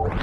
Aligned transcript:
Alright, 0.00 0.16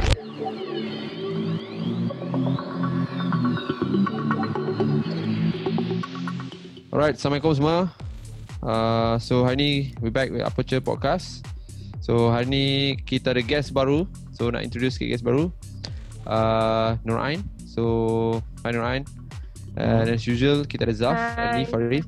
Assalamualaikum 7.14 7.54
semua. 7.54 7.94
Uh, 8.66 9.22
so 9.22 9.46
hari 9.46 9.58
ni 9.62 9.94
we 10.02 10.10
back 10.10 10.34
with 10.34 10.42
Aperture 10.42 10.82
Podcast. 10.82 11.46
So 12.02 12.34
hari 12.34 12.50
ni 12.50 12.66
kita 13.06 13.38
ada 13.38 13.46
guest 13.46 13.70
baru. 13.70 14.10
So 14.34 14.50
nak 14.50 14.66
introduce 14.66 14.98
sikit 14.98 15.14
guest 15.14 15.22
baru. 15.22 15.54
Uh, 16.26 16.98
Nur 17.06 17.22
Ain. 17.22 17.46
So 17.70 18.42
hi 18.66 18.74
Nur 18.74 18.82
Ain. 18.82 19.06
And 19.78 20.10
as 20.10 20.26
usual 20.26 20.66
kita 20.66 20.90
ada 20.90 20.96
Zaf, 20.98 21.14
Hi. 21.14 21.54
Annie, 21.54 21.70
Farid. 21.70 22.02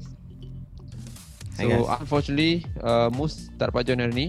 So 1.54 1.86
unfortunately 1.86 2.66
uh, 2.82 3.14
Mus 3.14 3.54
tak 3.62 3.70
dapat 3.70 3.94
join 3.94 4.02
hari 4.02 4.14
ni. 4.18 4.28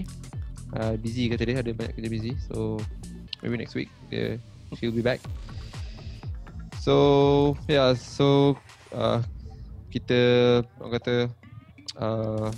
Uh, 0.77 0.93
busy 1.01 1.25
kata 1.25 1.41
dia 1.41 1.57
ada 1.57 1.73
banyak 1.73 1.97
kerja 1.97 2.09
busy. 2.13 2.37
So 2.45 2.77
maybe 3.41 3.57
next 3.57 3.73
week 3.73 3.89
dia 4.07 4.37
she'll 4.73 4.89
be 4.89 5.01
back. 5.01 5.19
So 6.79 6.95
yeah, 7.65 7.93
so 7.93 8.57
uh, 8.89 9.21
kita 9.89 10.19
orang 10.79 10.93
kata 10.97 11.15
uh, 11.95 12.49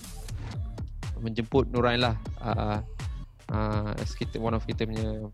menjemput 1.19 1.67
Nurain 1.69 1.99
lah 1.99 2.15
uh, 2.39 2.79
uh, 3.49 3.91
as 3.97 4.11
kita 4.11 4.37
one 4.37 4.51
of 4.51 4.63
kita 4.63 4.83
punya 4.83 5.27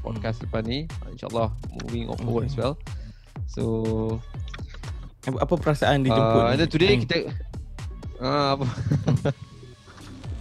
podcast 0.00 0.40
lepas 0.40 0.64
ni 0.64 0.88
insyaallah 1.06 1.52
moving 1.78 2.08
on 2.08 2.16
forward 2.18 2.44
as 2.44 2.56
well 2.56 2.72
so 3.44 3.64
Apa, 5.22 5.44
apa 5.44 5.54
perasaan 5.54 6.00
dijemput? 6.02 6.40
uh, 6.40 6.50
ni? 6.50 6.56
then 6.56 6.68
today 6.68 6.92
Hmm. 6.96 7.02
kita 7.04 7.16
uh, 8.18 8.48
apa 8.56 8.64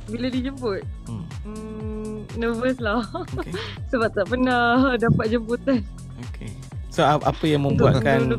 Bila 0.07 0.27
dijemput 0.27 0.81
Hmm. 1.05 1.25
hmm, 1.43 1.98
Nervous 2.35 2.77
lah 2.79 3.03
Okay. 3.37 3.53
Sebab 3.91 4.09
tak 4.13 4.25
pernah 4.29 4.95
Dapat 4.95 5.25
jemputan 5.31 5.81
okay. 6.21 6.51
So 6.89 7.05
apa 7.05 7.45
yang 7.45 7.63
membuatkan 7.63 8.33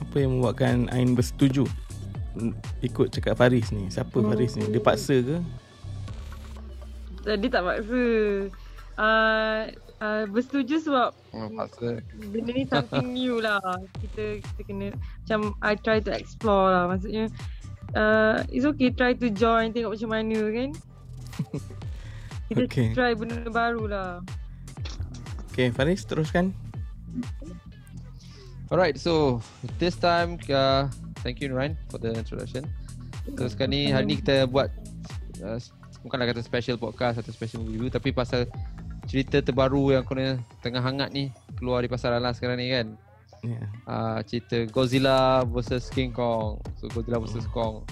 apa 0.00 0.16
yang 0.18 0.30
membuatkan 0.38 0.90
Ain 0.92 1.14
bersetuju 1.14 1.64
ikut 2.80 3.10
cakap 3.10 3.34
Faris 3.38 3.74
ni? 3.74 3.90
Siapa 3.90 4.22
Hmm. 4.22 4.30
Faris 4.30 4.54
ni? 4.54 4.70
Dia 4.70 4.82
paksa 4.82 5.18
ke? 5.18 5.38
Dia 7.26 7.48
tak 7.50 7.62
paksa 7.66 8.02
uh, 8.96 9.60
uh, 10.00 10.24
Bersetuju 10.30 10.76
sebab 10.80 11.10
paksa 11.58 12.00
Benda 12.30 12.50
ni 12.54 12.64
something 12.72 13.12
new 13.12 13.42
lah 13.42 13.60
Kita 13.98 14.38
kita 14.40 14.60
kena 14.62 14.88
Macam 14.94 15.52
I 15.60 15.74
try 15.74 15.98
to 16.00 16.12
explore 16.14 16.70
lah 16.70 16.86
Maksudnya 16.88 17.28
uh, 17.98 18.46
It's 18.48 18.64
okay 18.64 18.94
try 18.94 19.12
to 19.16 19.28
join 19.28 19.74
Tengok 19.74 19.98
macam 19.98 20.10
mana 20.10 20.40
kan 20.54 20.70
Kita 22.50 22.66
Okay. 22.66 22.90
try 22.90 23.14
benda 23.14 23.46
baru 23.46 23.86
lah 23.86 24.10
Okay, 25.50 25.70
Faris 25.70 26.02
teruskan. 26.06 26.50
Alright, 28.70 28.98
so 28.98 29.42
this 29.82 29.98
time 29.98 30.38
uh, 30.46 30.86
thank 31.26 31.42
you 31.42 31.50
Nurain 31.50 31.74
for 31.90 31.98
the 31.98 32.14
introduction. 32.14 32.62
So 33.34 33.50
sekarang 33.50 33.74
ni 33.74 33.82
hari 33.90 34.06
ni 34.06 34.14
kita 34.22 34.46
buat 34.46 34.70
uh, 35.42 35.58
bukanlah 36.06 36.30
kata 36.30 36.42
special 36.46 36.78
podcast 36.78 37.18
atau 37.18 37.34
special 37.34 37.66
movie 37.66 37.82
review 37.82 37.90
tapi 37.90 38.14
pasal 38.14 38.46
cerita 39.10 39.42
terbaru 39.42 39.98
yang 39.98 40.06
kena 40.06 40.38
tengah 40.62 40.78
hangat 40.78 41.10
ni 41.10 41.34
keluar 41.58 41.82
di 41.82 41.90
pasaran 41.90 42.22
lah 42.22 42.30
sekarang 42.30 42.62
ni 42.62 42.70
kan. 42.70 42.86
Yeah. 43.42 43.66
Uh, 43.90 44.18
cerita 44.22 44.70
Godzilla 44.70 45.42
versus 45.50 45.90
King 45.90 46.14
Kong. 46.14 46.62
So 46.78 46.86
Godzilla 46.94 47.18
versus 47.18 47.44
Kong. 47.50 47.82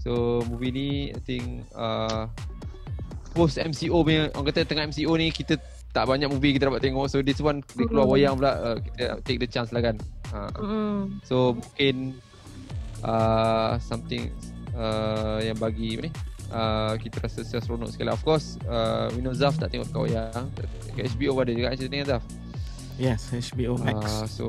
So 0.00 0.40
movie 0.48 0.72
ni 0.72 0.88
I 1.12 1.20
think 1.20 1.68
uh, 1.76 2.32
post 3.34 3.58
MCO 3.58 4.06
punya 4.06 4.30
orang 4.32 4.46
kata 4.54 4.62
tengah 4.64 4.86
MCO 4.88 5.12
ni 5.18 5.34
kita 5.34 5.58
tak 5.90 6.06
banyak 6.06 6.26
movie 6.30 6.54
kita 6.54 6.70
dapat 6.70 6.82
tengok 6.82 7.06
so 7.06 7.22
this 7.22 7.38
one 7.38 7.62
dia 7.74 7.86
keluar 7.86 8.06
Hmm. 8.06 8.14
wayang 8.14 8.34
pula 8.38 8.52
uh, 8.58 8.76
kita 8.78 9.04
take 9.26 9.38
the 9.42 9.48
chance 9.50 9.70
lah 9.74 9.82
kan. 9.82 9.98
Uh, 10.34 10.50
mm. 10.58 11.00
So 11.22 11.54
mungkin 11.54 12.18
uh, 13.02 13.78
something 13.78 14.30
uh, 14.74 15.38
yang 15.38 15.58
bagi 15.58 15.98
ni 16.02 16.10
uh, 16.50 16.94
kita 16.98 17.22
rasa 17.22 17.46
seronok 17.46 17.94
sekali. 17.94 18.10
Of 18.10 18.22
course, 18.26 18.58
uh, 18.66 19.10
we 19.14 19.22
know 19.22 19.34
Zaf 19.34 19.54
tak 19.58 19.70
tengok 19.70 19.90
kau 19.94 20.06
yang 20.06 20.30
kat 20.94 21.10
HBO 21.14 21.38
ada 21.42 21.54
juga 21.54 21.74
cerita 21.78 21.92
dengan 21.94 22.08
Zaf. 22.18 22.24
Yes, 22.98 23.30
HBO 23.30 23.74
Max. 23.78 23.98
Uh, 24.02 24.26
so 24.26 24.44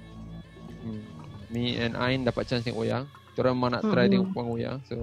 hmm, 0.84 1.00
me 1.52 1.76
and 1.80 1.96
Ain 1.96 2.24
dapat 2.24 2.48
chance 2.48 2.64
tengok 2.64 2.84
wayang. 2.84 3.04
Kita 3.32 3.44
orang 3.44 3.54
memang 3.56 3.70
nak 3.76 3.82
try 3.88 4.08
Mm-mm. 4.08 4.12
tengok 4.12 4.28
wayang 4.36 4.50
wayang. 4.56 4.76
So 4.88 4.96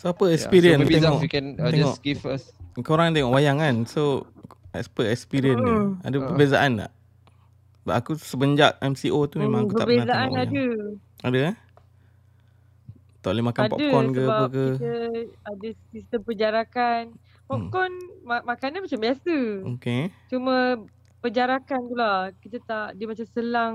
so 0.00 0.08
apa 0.08 0.24
yeah. 0.24 0.34
experience 0.34 0.78
so 0.78 0.82
maybe 0.82 0.94
tengok? 0.96 1.12
Zaf 1.12 1.20
you 1.20 1.30
can 1.30 1.46
uh, 1.54 1.68
tengok. 1.68 1.92
just 1.92 2.00
give 2.00 2.22
us 2.24 2.42
Korang 2.80 3.12
tengok 3.12 3.30
wayang 3.30 3.58
kan 3.58 3.84
So 3.84 4.24
As 4.70 4.86
per 4.86 5.06
experience 5.06 5.58
dia 5.58 5.76
Hmm. 5.76 6.00
Ada 6.00 6.16
Ah. 6.16 6.22
perbezaan 6.24 6.70
tak? 6.78 6.90
Sebab 7.76 7.94
aku 7.96 8.10
semenjak 8.14 8.72
MCO 8.80 9.20
tu 9.26 9.36
memang 9.36 9.66
aku 9.66 9.74
tak 9.74 9.84
pernah 9.84 10.06
Perbezaan 10.06 10.24
tengok 10.24 10.32
wayang 10.32 10.46
ada 10.46 10.64
Ada 11.20 11.38
eh? 11.44 11.54
Tak 13.20 13.30
boleh 13.30 13.44
makan 13.44 13.60
ada 13.60 13.70
popcorn 13.70 14.06
ke 14.08 14.22
apa 14.22 14.44
ke 14.48 14.64
kita 14.72 14.92
ada 15.44 15.68
sistem 15.90 16.20
penjarakan. 16.22 17.02
Popcorn 17.44 17.92
ma- 18.22 18.46
makanan 18.46 18.80
macam 18.80 18.96
biasa. 18.98 19.36
Okay 19.76 20.08
Cuma 20.26 20.80
penjarakan 21.20 21.80
tu 21.84 21.94
lah. 21.94 22.18
Kita 22.38 22.56
tak 22.62 22.96
dia 22.96 23.04
macam 23.04 23.26
selang 23.28 23.74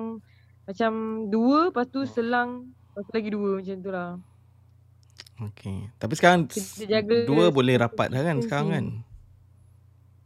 macam 0.66 0.92
dua 1.30 1.70
lepas 1.70 1.86
tu 1.86 2.02
selang 2.08 2.66
lepas 2.90 3.04
tu 3.04 3.14
lagi 3.14 3.30
dua 3.30 3.50
macam 3.60 3.76
tu 3.78 3.92
lah. 3.92 4.10
Okay 5.36 5.92
Tapi 5.96 6.14
sekarang 6.16 6.48
Kita 6.48 6.88
jaga 6.88 7.28
Dua 7.28 7.52
boleh 7.52 7.76
rapat 7.76 8.08
dah 8.08 8.24
kan 8.24 8.38
sekarang 8.40 8.68
kan 8.72 8.86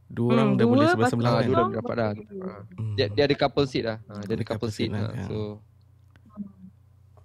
Dua 0.06 0.30
orang 0.34 0.50
dah 0.54 0.66
dua, 0.66 0.72
boleh 0.72 0.88
sebelah-sebelah 0.88 1.30
Ah, 1.30 1.36
kan 1.36 1.44
dua 1.44 1.50
dah 1.50 1.60
Long, 1.60 1.72
dapat 1.72 1.96
dah. 1.96 2.10
lepas 2.10 2.18
tu 2.20 2.34
dua. 2.36 2.46
Ah. 2.46 2.62
Hmm. 2.76 2.94
dia, 2.94 3.06
dia 3.10 3.24
ada 3.26 3.36
couple 3.36 3.66
seat 3.66 3.84
lah. 3.84 3.98
Uh, 4.04 4.14
dia 4.16 4.18
Ada 4.20 4.34
ada 4.34 4.44
couple 4.44 4.46
couple 4.46 4.70
seat. 4.70 4.78
seat 4.80 4.90
lah, 4.90 5.02
lah. 5.02 5.12
kan. 5.12 5.28
So 5.28 5.38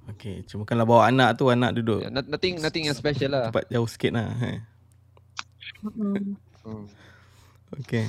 Okay 0.07 0.37
Cuma 0.45 0.63
kalau 0.65 0.85
bawa 0.85 1.03
anak 1.09 1.31
tu 1.35 1.45
Anak 1.49 1.71
duduk 1.73 2.01
yeah, 2.01 2.13
not- 2.13 2.29
nothing 2.29 2.57
nothing 2.59 2.85
yang 2.85 2.97
special 2.97 3.31
lah. 3.31 3.49
Tempat 3.49 3.65
jauh 3.69 3.89
sikit 3.89 4.13
lah 4.13 4.29
eh. 4.43 4.59
Mm. 5.83 6.37
Hmm. 6.61 6.85
Okay 7.81 8.05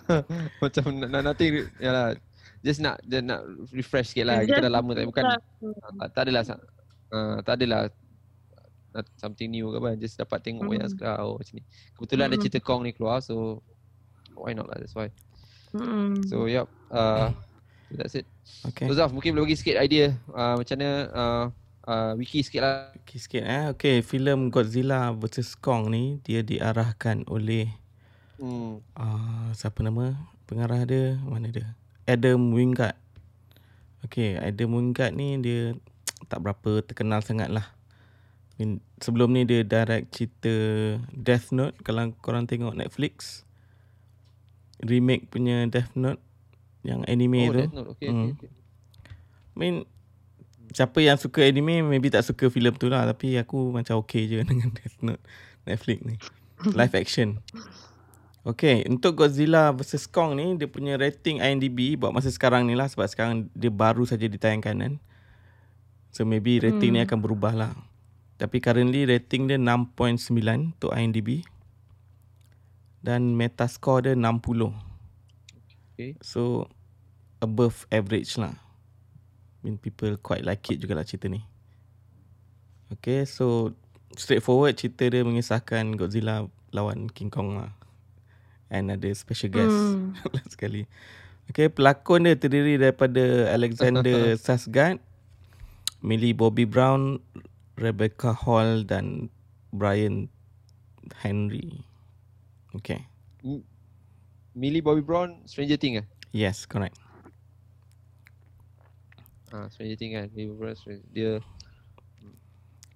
Macam 0.62 0.82
nothing 1.02 1.52
yalah 1.76 2.16
just 2.60 2.78
nak 2.78 2.96
dia 3.02 3.18
nak 3.18 3.42
refresh 3.68 4.12
sikit 4.12 4.24
lah. 4.24 4.40
Just 4.40 4.54
Kita 4.54 4.64
dah 4.64 4.72
lama 4.72 4.90
tak 4.92 5.04
bukan 5.04 5.24
Hmm. 5.62 6.08
tak 6.10 6.22
adalah 6.24 6.42
uh, 7.12 7.36
tak 7.42 7.54
adalah 7.58 7.82
something 9.16 9.48
new 9.48 9.72
ke 9.72 9.76
apa 9.80 9.90
just 9.96 10.20
dapat 10.20 10.38
tengok 10.44 10.68
yang 10.68 10.88
sekarang 10.88 11.24
oh 11.24 11.40
macam 11.40 11.54
ni. 11.56 11.64
Kebetulan 11.96 12.24
ada 12.28 12.36
Hmm. 12.36 12.44
cerita 12.44 12.58
Kong 12.60 12.84
ni 12.84 12.92
keluar 12.92 13.24
so 13.24 13.64
why 14.36 14.52
not 14.52 14.68
lah 14.68 14.76
that's 14.76 14.92
why. 14.92 15.08
Mm. 15.72 16.20
So 16.28 16.44
yep 16.44 16.68
uh, 16.92 17.32
so 17.88 17.92
that's 17.96 18.12
it. 18.12 18.28
Okay 18.68 18.84
So 18.84 18.92
Zaf 18.92 19.10
mungkin 19.10 19.32
boleh 19.32 19.48
bagi 19.48 19.56
sikit 19.56 19.80
idea 19.80 20.12
uh, 20.30 20.60
macam 20.60 20.76
mana 20.76 20.90
uh, 21.08 21.44
uh, 21.88 22.12
wiki 22.20 22.44
sikit 22.44 22.60
lah. 22.60 22.76
Okay 23.02 23.16
sikit 23.16 23.42
eh 23.42 23.64
Okay 23.72 24.04
filem 24.04 24.52
Godzilla 24.52 25.08
vs 25.16 25.56
Kong 25.56 25.88
ni 25.88 26.20
Dia 26.20 26.44
diarahkan 26.44 27.24
oleh 27.26 27.72
Hmm. 28.36 28.82
uh, 28.98 29.48
Siapa 29.54 29.86
nama 29.86 30.18
Pengarah 30.50 30.82
dia 30.82 31.14
Mana 31.22 31.46
dia 31.48 31.78
Adam 32.04 32.50
Wingard 32.50 32.98
Okay 34.02 34.34
Adam 34.34 34.74
Wingard 34.74 35.14
ni 35.14 35.38
Dia 35.38 35.78
Tak 36.26 36.42
berapa 36.42 36.82
terkenal 36.82 37.22
sangat 37.22 37.48
lah 37.48 37.70
Sebelum 38.98 39.30
ni 39.30 39.42
dia 39.42 39.62
direct 39.62 40.10
cerita 40.10 40.52
Death 41.10 41.50
Note 41.50 41.74
Kalau 41.80 42.10
korang 42.18 42.44
tengok 42.44 42.72
Netflix 42.72 43.42
Remake 44.78 45.26
punya 45.26 45.66
Death 45.66 45.94
Note 45.94 46.20
Yang 46.82 47.00
anime 47.06 47.40
oh, 47.40 47.46
tu 47.46 47.58
Death 47.58 47.74
Note. 47.74 47.88
Okay, 47.94 48.08
Hmm. 48.08 48.30
okay, 48.30 48.48
okay. 48.48 48.50
I 49.52 49.56
mean 49.56 49.74
Siapa 50.70 50.98
yang 50.98 51.16
suka 51.16 51.42
anime 51.42 51.82
Maybe 51.82 52.08
tak 52.08 52.22
suka 52.22 52.48
filem 52.48 52.72
tu 52.74 52.86
lah 52.86 53.04
Tapi 53.04 53.36
aku 53.36 53.70
macam 53.70 53.98
okay 53.98 54.24
je 54.24 54.40
Dengan 54.48 54.70
Death 54.70 54.98
Note 55.00 55.22
Netflix 55.64 55.98
ni 56.02 56.16
Live 56.72 56.94
action 56.94 57.42
Okay 58.42 58.82
Untuk 58.86 59.14
Godzilla 59.14 59.70
vs 59.70 60.08
Kong 60.08 60.34
ni 60.34 60.56
Dia 60.56 60.66
punya 60.66 60.98
rating 60.98 61.38
IMDb 61.38 61.94
Buat 61.94 62.10
masa 62.10 62.30
sekarang 62.30 62.66
ni 62.66 62.74
lah 62.74 62.90
Sebab 62.90 63.06
sekarang 63.06 63.46
Dia 63.54 63.70
baru 63.70 64.02
saja 64.02 64.26
ditayangkan 64.26 64.76
kan 64.78 64.94
So 66.12 66.22
maybe 66.22 66.58
rating 66.58 66.92
ni 66.92 67.00
Hmm. 67.00 67.08
akan 67.08 67.18
berubah 67.20 67.54
lah 67.54 67.72
Tapi 68.42 68.58
currently 68.58 69.06
rating 69.06 69.46
dia 69.46 69.54
6.9 69.54 70.18
Untuk 70.74 70.90
IMDb 70.90 71.46
Dan 72.98 73.38
Metascore 73.38 74.10
dia 74.10 74.14
60 74.18 74.74
Okay. 75.94 76.18
So 76.18 76.66
Above 77.42 77.90
average 77.90 78.38
lah. 78.38 78.54
I 78.54 79.60
mean 79.66 79.74
people 79.78 80.14
quite 80.18 80.46
like 80.46 80.62
it 80.70 80.78
jugalah 80.78 81.02
cerita 81.02 81.26
ni. 81.26 81.42
Okay 82.94 83.26
so 83.26 83.74
Straightforward 84.14 84.78
cerita 84.78 85.10
dia 85.10 85.26
mengisahkan 85.26 85.98
Godzilla 85.98 86.46
lawan 86.70 87.10
King 87.10 87.34
Kong 87.34 87.58
lah. 87.58 87.74
And 88.70 88.94
ada 88.94 89.10
special 89.10 89.50
guest 89.50 89.74
Hmm. 89.74 90.14
Last 90.34 90.54
sekali. 90.54 90.86
Okay 91.50 91.66
pelakon 91.66 92.30
dia 92.30 92.38
terdiri 92.38 92.78
daripada 92.78 93.50
Alexander 93.50 94.34
Skarsgård 94.42 95.02
Millie 95.98 96.34
Bobby 96.34 96.62
Brown 96.62 97.18
Rebecca 97.76 98.36
Hall 98.36 98.84
dan 98.84 99.32
Brian 99.72 100.28
Henry 101.20 101.82
Okay 102.76 103.08
Millie 104.52 104.84
Bobby 104.84 105.00
Brown 105.00 105.40
Stranger 105.48 105.80
Things 105.80 106.04
eh? 106.04 106.06
Yes, 106.32 106.64
correct. 106.68 106.96
Ah, 109.52 109.68
Stranger 109.72 109.96
Things 109.96 110.12
kan. 110.16 110.26
Millie 110.32 110.52
Bobby 110.52 110.60
Brown 110.60 110.76
Stranger, 110.76 111.04
dia 111.12 111.32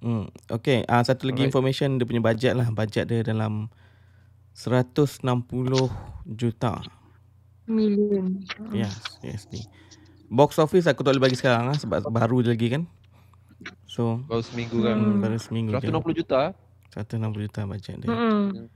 Hmm. 0.05 0.28
Okay, 0.52 0.84
uh, 0.87 1.00
satu 1.00 1.25
lagi 1.25 1.40
Alright. 1.40 1.50
information 1.50 1.96
dia 1.96 2.05
punya 2.05 2.20
budget 2.20 2.52
lah. 2.52 2.69
Budget 2.69 3.08
dia 3.08 3.25
dalam 3.25 3.72
160 4.52 5.25
juta. 6.29 6.84
Million. 7.67 8.44
Yes, 8.70 9.00
USD. 9.25 9.67
Box 10.29 10.61
office 10.61 10.84
aku 10.87 11.00
tak 11.00 11.17
boleh 11.17 11.26
bagi 11.26 11.40
sekarang 11.40 11.72
lah 11.72 11.76
sebab 11.81 12.06
baru 12.12 12.44
je 12.44 12.52
lagi 12.52 12.69
kan. 12.70 12.84
So, 13.96 14.20
baru 14.22 14.44
seminggu 14.44 14.76
kan. 14.78 14.93
hmm. 14.94 15.19
baru 15.19 15.38
seminggu 15.40 15.70
je. 15.72 15.88
160 15.88 16.12
juta. 16.14 16.52
160 16.93 17.16
juta 17.43 17.60
budget 17.64 17.96
dia. 17.96 18.08
Hmm. 18.08 18.69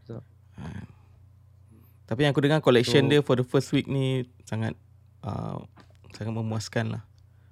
Tapi 2.06 2.20
yang 2.20 2.32
aku 2.32 2.40
dengar 2.40 2.58
collection 2.58 3.04
So- 3.04 3.10
dia 3.10 3.20
for 3.20 3.36
the 3.36 3.44
first 3.44 3.68
week 3.70 3.84
ni 3.84 4.04
sangat 4.42 4.74
uh, 5.20 5.60
sangat 6.10 6.32
memuaskan 6.32 6.86
lah. 6.90 7.02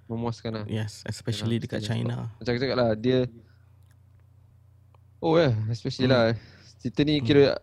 Memuaskan 0.06 0.50
lah. 0.54 0.64
Yes, 0.66 1.04
especially 1.04 1.60
Yalah, 1.60 1.64
dekat 1.68 1.80
China. 1.84 2.16
Macam 2.34 2.50
aku 2.50 2.58
cakap 2.58 2.76
lah, 2.76 2.90
dia 2.94 3.28
Oh 5.18 5.34
yeah, 5.34 5.52
especially 5.68 6.06
Hmm. 6.06 6.14
lah 6.14 6.26
Cerita 6.78 7.02
ni 7.02 7.18
kira 7.18 7.58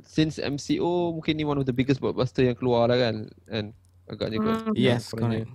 Since 0.00 0.38
MCO 0.38 1.10
Mungkin 1.12 1.34
ni 1.34 1.42
one 1.42 1.58
of 1.58 1.66
the 1.66 1.74
biggest 1.74 1.98
blockbuster 1.98 2.40
yang 2.40 2.54
keluar 2.54 2.86
lah 2.86 2.96
kan 2.96 3.26
And 3.46 3.74
agaknya 4.06 4.38
kot 4.38 4.54
Hmm. 4.64 4.74
Yes, 4.74 5.10
kononnya. 5.10 5.44
correct. 5.44 5.50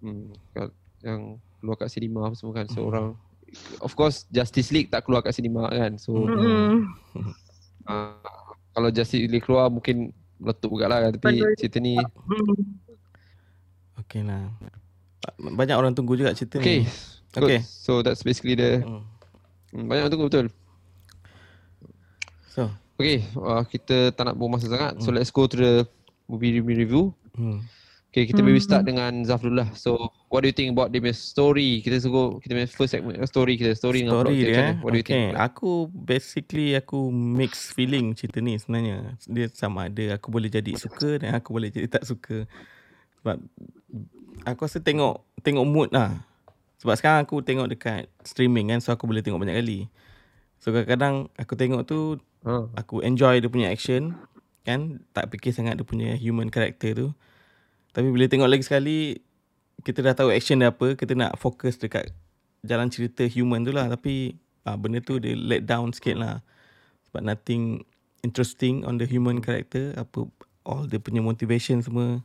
hmm, 0.00 0.24
kat- 0.52 0.76
Yang 1.02 1.20
keluar 1.58 1.76
kat 1.76 1.88
cinema 1.90 2.28
apa 2.28 2.34
semua 2.36 2.54
kan 2.54 2.66
So 2.68 2.80
Hmm. 2.82 2.88
orang 2.90 3.06
Of 3.78 3.94
course 3.94 4.26
Justice 4.28 4.74
League 4.74 4.90
tak 4.90 5.06
keluar 5.06 5.22
kat 5.22 5.32
cinema 5.32 5.70
kan 5.70 5.96
So 5.96 6.26
Hmm. 6.26 6.90
uh, 7.86 8.18
Kalau 8.72 8.90
Justice 8.90 9.24
League 9.26 9.44
keluar 9.44 9.70
Mungkin 9.70 10.10
meletup 10.36 10.68
juga 10.68 10.86
lah 10.90 10.98
kan 11.08 11.12
Tapi 11.16 11.40
Betul. 11.40 11.54
cerita 11.56 11.78
ni 11.78 11.94
Hmm. 11.96 12.56
Okay 13.96 14.20
lah. 14.20 14.52
Banyak 15.40 15.74
orang 15.74 15.96
tunggu 15.96 16.14
juga 16.14 16.36
cerita 16.36 16.60
Okay 16.60 16.84
ni. 16.84 16.90
good. 17.34 17.48
Okay. 17.48 17.60
So 17.64 18.04
that's 18.04 18.20
basically 18.20 18.54
the 18.54 18.84
hmm, 18.84 19.02
Banyak 19.88 20.06
orang 20.06 20.12
tunggu 20.12 20.28
betul 20.28 20.46
So, 22.46 22.72
Okay, 22.96 23.20
uh, 23.36 23.60
kita 23.68 24.08
tak 24.16 24.24
nak 24.24 24.40
buang 24.40 24.56
masa 24.56 24.72
sangat. 24.72 24.96
So 25.04 25.12
Hmm. 25.12 25.20
let's 25.20 25.28
go 25.28 25.44
to 25.44 25.52
the 25.52 25.72
movie 26.24 26.56
review 26.56 26.76
review. 26.80 27.02
hmm. 27.36 27.60
Okay, 28.16 28.32
kita 28.32 28.40
maybe 28.40 28.56
Hmm. 28.56 28.64
start 28.64 28.88
dengan 28.88 29.12
Zaf 29.28 29.44
dulu 29.44 29.60
lah. 29.60 29.68
So, 29.76 30.08
what 30.32 30.40
do 30.40 30.48
you 30.48 30.56
think 30.56 30.72
about 30.72 30.88
the 30.88 31.04
story? 31.12 31.84
Kita 31.84 32.00
suruh 32.00 32.40
kita 32.40 32.56
punya 32.56 32.64
first 32.64 32.96
segment 32.96 33.20
uh, 33.20 33.28
story 33.28 33.60
kita, 33.60 33.76
story, 33.76 34.08
dengan 34.08 34.24
plot 34.24 34.32
story 34.32 34.40
dia 34.40 34.48
macam 34.48 34.56
eh. 34.56 34.72
mana? 34.72 34.80
What 34.80 34.90
do 34.90 34.96
you 34.96 35.04
Okay, 35.04 35.20
think? 35.20 35.36
aku 35.36 35.70
basically 35.92 36.72
aku 36.72 37.12
mix 37.12 37.76
feeling 37.76 38.16
cerita 38.16 38.40
ni 38.40 38.56
sebenarnya. 38.56 39.20
Dia 39.28 39.52
sama 39.52 39.92
ada 39.92 40.16
aku 40.16 40.32
boleh 40.32 40.48
jadi 40.48 40.72
suka 40.80 41.20
dan 41.20 41.36
aku 41.36 41.52
boleh 41.52 41.68
jadi 41.68 41.92
tak 41.92 42.08
suka. 42.08 42.48
Sebab 43.20 43.36
aku 44.48 44.60
rasa 44.64 44.80
tengok 44.80 45.20
tengok 45.44 45.66
mood 45.68 45.92
lah. 45.92 46.24
Sebab 46.80 46.96
sekarang 46.96 47.20
aku 47.28 47.44
tengok 47.44 47.68
dekat 47.68 48.08
streaming 48.24 48.72
kan 48.72 48.80
so 48.80 48.96
aku 48.96 49.04
boleh 49.04 49.20
tengok 49.20 49.44
banyak 49.44 49.60
kali. 49.60 49.92
So 50.56 50.72
kadang-kadang 50.72 51.28
aku 51.36 51.52
tengok 51.52 51.84
tu 51.84 52.00
Ha. 52.46 52.64
aku 52.78 53.02
enjoy 53.02 53.42
dia 53.42 53.50
punya 53.50 53.68
action 53.68 54.14
kan 54.62 55.02
tak 55.10 55.34
fikir 55.34 55.50
sangat 55.50 55.76
dia 55.76 55.84
punya 55.84 56.14
human 56.14 56.46
character 56.46 56.94
tu 56.94 57.08
tapi 57.96 58.12
bila 58.12 58.28
tengok 58.28 58.52
lagi 58.52 58.60
sekali 58.60 59.16
kita 59.80 60.04
dah 60.04 60.12
tahu 60.12 60.28
action 60.28 60.60
dia 60.60 60.68
apa 60.68 61.00
kita 61.00 61.16
nak 61.16 61.40
fokus 61.40 61.80
dekat 61.80 62.12
jalan 62.60 62.92
cerita 62.92 63.24
human 63.24 63.64
tu 63.64 63.72
lah. 63.72 63.88
Tapi 63.88 64.36
ah, 64.68 64.76
benda 64.76 65.00
tu 65.00 65.16
dia 65.16 65.32
let 65.32 65.64
down 65.64 65.96
sikit 65.96 66.20
lah. 66.20 66.44
Sebab 67.08 67.24
nothing 67.24 67.88
interesting 68.20 68.84
on 68.84 69.00
the 69.00 69.08
human 69.08 69.40
character 69.40 69.96
apa 69.96 70.28
all 70.68 70.84
dia 70.84 71.00
punya 71.00 71.24
motivation 71.24 71.80
semua 71.80 72.20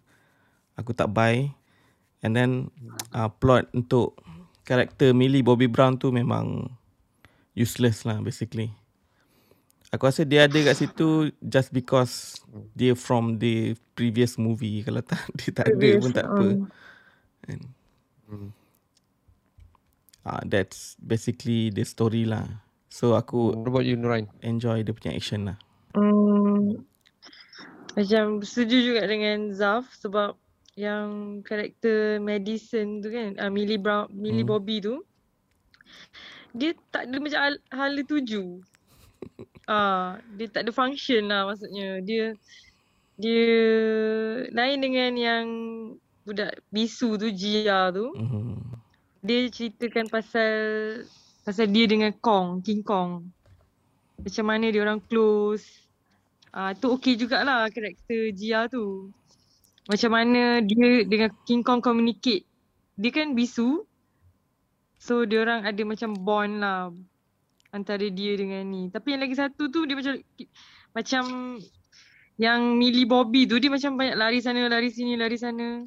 aku 0.76 0.92
tak 0.92 1.08
buy. 1.16 1.48
And 2.20 2.36
then 2.36 2.52
uh, 3.16 3.32
plot 3.32 3.72
untuk 3.72 4.20
karakter 4.68 5.16
Millie 5.16 5.40
Bobby 5.40 5.72
Brown 5.72 5.96
tu 5.96 6.12
memang 6.12 6.68
useless 7.56 8.04
lah 8.04 8.20
basically 8.20 8.76
Aku 9.92 10.08
rasa 10.08 10.24
dia 10.24 10.48
ada 10.48 10.56
kat 10.56 10.76
situ 10.80 11.36
just 11.44 11.76
because 11.76 12.40
dia 12.74 12.96
from 12.96 13.36
the 13.38 13.76
previous 13.92 14.40
movie. 14.40 14.80
Kalau 14.88 15.04
tak, 15.04 15.20
dia 15.36 15.52
tak 15.52 15.68
ada 15.68 15.76
Previous, 15.76 16.00
pun 16.00 16.12
tak 16.16 16.26
apa. 16.32 16.48
um. 16.48 16.72
Kan? 17.44 17.60
Hmm. 18.26 18.50
Ah, 20.22 20.40
that's 20.46 20.96
basically 21.02 21.74
the 21.74 21.84
story 21.84 22.24
lah. 22.24 22.46
So 22.88 23.18
aku 23.18 23.52
What 23.52 23.68
about 23.68 23.84
you 23.84 23.98
Nurain? 23.98 24.30
enjoy 24.40 24.84
dia 24.84 24.96
punya 24.96 25.12
action 25.12 25.50
lah. 25.50 25.58
Hmm, 25.92 26.88
macam 27.92 28.40
setuju 28.40 28.96
juga 28.96 29.04
dengan 29.04 29.52
Zaf 29.52 29.92
sebab 30.00 30.40
yang 30.80 31.40
karakter 31.44 32.24
Madison 32.24 33.04
tu 33.04 33.12
kan, 33.12 33.36
uh, 33.36 33.52
Millie 33.52 33.76
Brown, 33.76 34.08
Millie 34.16 34.48
Hmm. 34.48 34.56
Bobby 34.56 34.80
tu, 34.80 35.04
dia 36.56 36.72
tak 36.96 37.12
ada 37.12 37.16
macam 37.20 37.40
hal, 37.44 37.56
hala 37.76 38.02
tuju. 38.08 38.64
Ah, 39.70 40.18
dia 40.36 40.50
tak 40.50 40.66
ada 40.68 40.72
function 40.74 41.30
lah 41.30 41.46
maksudnya. 41.46 42.02
Dia 42.02 42.34
dia 43.22 43.46
lain 44.50 44.78
dengan 44.82 45.12
yang 45.14 45.46
budak 46.26 46.62
bisu 46.74 47.18
tu 47.22 47.30
Jia 47.30 47.94
tu. 47.94 48.10
Mm-hmm. 48.18 48.58
Dia 49.22 49.40
ceritakan 49.54 50.10
pasal 50.10 50.54
pasal 51.46 51.70
dia 51.70 51.86
dengan 51.86 52.10
Kong, 52.18 52.66
King 52.66 52.82
Kong. 52.82 53.30
Macam 54.22 54.46
mana 54.46 54.70
dia 54.74 54.82
orang 54.82 55.02
close. 55.06 55.66
Ah 56.50 56.74
tu 56.74 56.94
okey 56.98 57.16
jugalah 57.18 57.70
karakter 57.70 58.34
Jia 58.34 58.66
tu. 58.66 59.14
Macam 59.86 60.12
mana 60.14 60.62
dia 60.66 61.06
dengan 61.06 61.30
King 61.46 61.62
Kong 61.62 61.82
communicate. 61.82 62.46
Dia 62.98 63.10
kan 63.14 63.38
bisu. 63.38 63.86
So 65.02 65.26
dia 65.26 65.42
orang 65.42 65.66
ada 65.66 65.82
macam 65.82 66.14
bond 66.14 66.62
lah 66.62 66.94
antara 67.72 68.06
dia 68.08 68.36
dengan 68.36 68.64
ni. 68.64 68.88
Tapi 68.88 69.16
yang 69.16 69.22
lagi 69.24 69.36
satu 69.36 69.68
tu 69.68 69.84
dia 69.84 69.96
macam 69.96 70.14
macam 70.92 71.24
yang 72.36 72.76
Millie 72.76 73.08
Bobby 73.08 73.48
tu 73.48 73.58
dia 73.58 73.72
macam 73.72 73.96
banyak 73.96 74.16
lari 74.16 74.40
sana, 74.40 74.68
lari 74.68 74.92
sini, 74.92 75.16
lari 75.16 75.36
sana. 75.36 75.84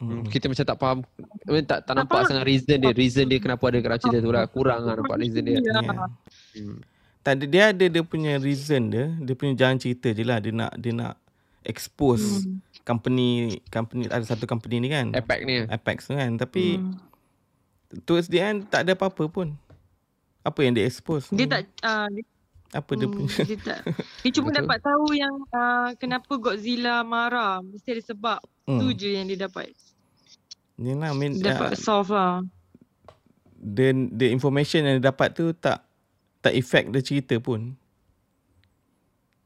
Hmm. 0.00 0.24
Kita 0.24 0.48
macam 0.48 0.64
tak 0.64 0.78
faham 0.80 0.98
I 1.44 1.50
mean, 1.52 1.64
tak, 1.68 1.84
tak 1.84 1.92
Tak 1.92 1.94
nampak 2.00 2.24
faham. 2.24 2.28
sangat 2.32 2.44
reason 2.48 2.76
dia 2.80 2.88
Reason 2.96 3.24
dia 3.28 3.36
kenapa 3.36 3.68
ada 3.68 3.84
dalam 3.84 4.00
cerita 4.00 4.18
tu 4.24 4.32
lah 4.32 4.48
Kurang 4.48 4.88
lah 4.88 4.96
nampak 4.96 5.20
reason 5.20 5.44
dia 5.44 5.60
Ya. 5.60 5.76
Yeah. 5.76 6.08
hmm. 6.56 6.76
Tak 7.20 7.32
ada 7.36 7.44
dia 7.44 7.62
ada 7.68 7.84
dia 7.84 8.00
punya 8.00 8.40
reason 8.40 8.88
dia, 8.88 9.12
dia 9.12 9.34
punya 9.36 9.52
jalan 9.52 9.76
cerita 9.76 10.08
je 10.08 10.24
lah 10.24 10.40
dia 10.40 10.56
nak 10.56 10.72
dia 10.80 10.96
nak 10.96 11.20
expose 11.68 12.48
Hmm. 12.48 12.64
company 12.80 13.60
company 13.68 14.08
ada 14.08 14.24
satu 14.24 14.48
company 14.48 14.80
ni 14.80 14.88
kan. 14.88 15.12
Apex 15.12 15.40
ni 15.44 15.68
Apex 15.68 15.96
tu 16.08 16.16
kan 16.16 16.32
tapi 16.40 16.80
Hmm. 16.80 16.96
towards 18.08 18.32
the 18.32 18.40
end 18.40 18.72
tak 18.72 18.88
ada 18.88 18.96
apa-apa 18.96 19.28
pun. 19.28 19.52
Apa 20.40 20.64
yang 20.64 20.72
dia 20.72 20.88
expose? 20.88 21.28
Dia 21.32 21.46
tak 21.46 21.68
dia, 21.68 22.24
apa 22.70 22.94
dia 22.94 23.10
hmm, 23.10 23.14
punya 23.18 23.34
dia 23.42 23.58
tak 23.58 23.82
dia 24.22 24.30
cuma 24.30 24.54
dapat 24.54 24.78
tahu 24.78 25.10
yang 25.10 25.34
ah, 25.50 25.90
kenapa 25.98 26.30
Godzilla 26.38 27.02
marah. 27.02 27.58
Mesti 27.66 27.98
ada 27.98 28.02
sebab. 28.14 28.40
Tu 28.64 28.86
hmm. 28.86 28.96
je 28.96 29.08
yang 29.10 29.26
dia 29.26 29.38
dapat. 29.50 29.74
Ni 30.80 30.94
lah 30.96 31.12
I 31.12 31.16
mean 31.18 31.36
Dia 31.36 31.58
dapat 31.58 31.74
uh, 31.74 31.78
solve 31.78 32.14
lah. 32.14 32.40
the 33.60 33.92
the 34.16 34.32
information 34.32 34.86
yang 34.88 34.96
dia 35.02 35.12
dapat 35.12 35.36
tu 35.36 35.52
tak 35.52 35.84
tak 36.40 36.56
effect 36.56 36.94
dia 36.94 37.02
cerita 37.04 37.36
pun. 37.42 37.76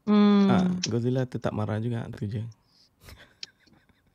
Hmm. 0.04 0.46
Ah, 0.52 0.68
Godzilla 0.86 1.24
tu 1.24 1.40
tak 1.40 1.56
marah 1.56 1.80
juga 1.80 2.04
tu 2.12 2.28
je. 2.28 2.44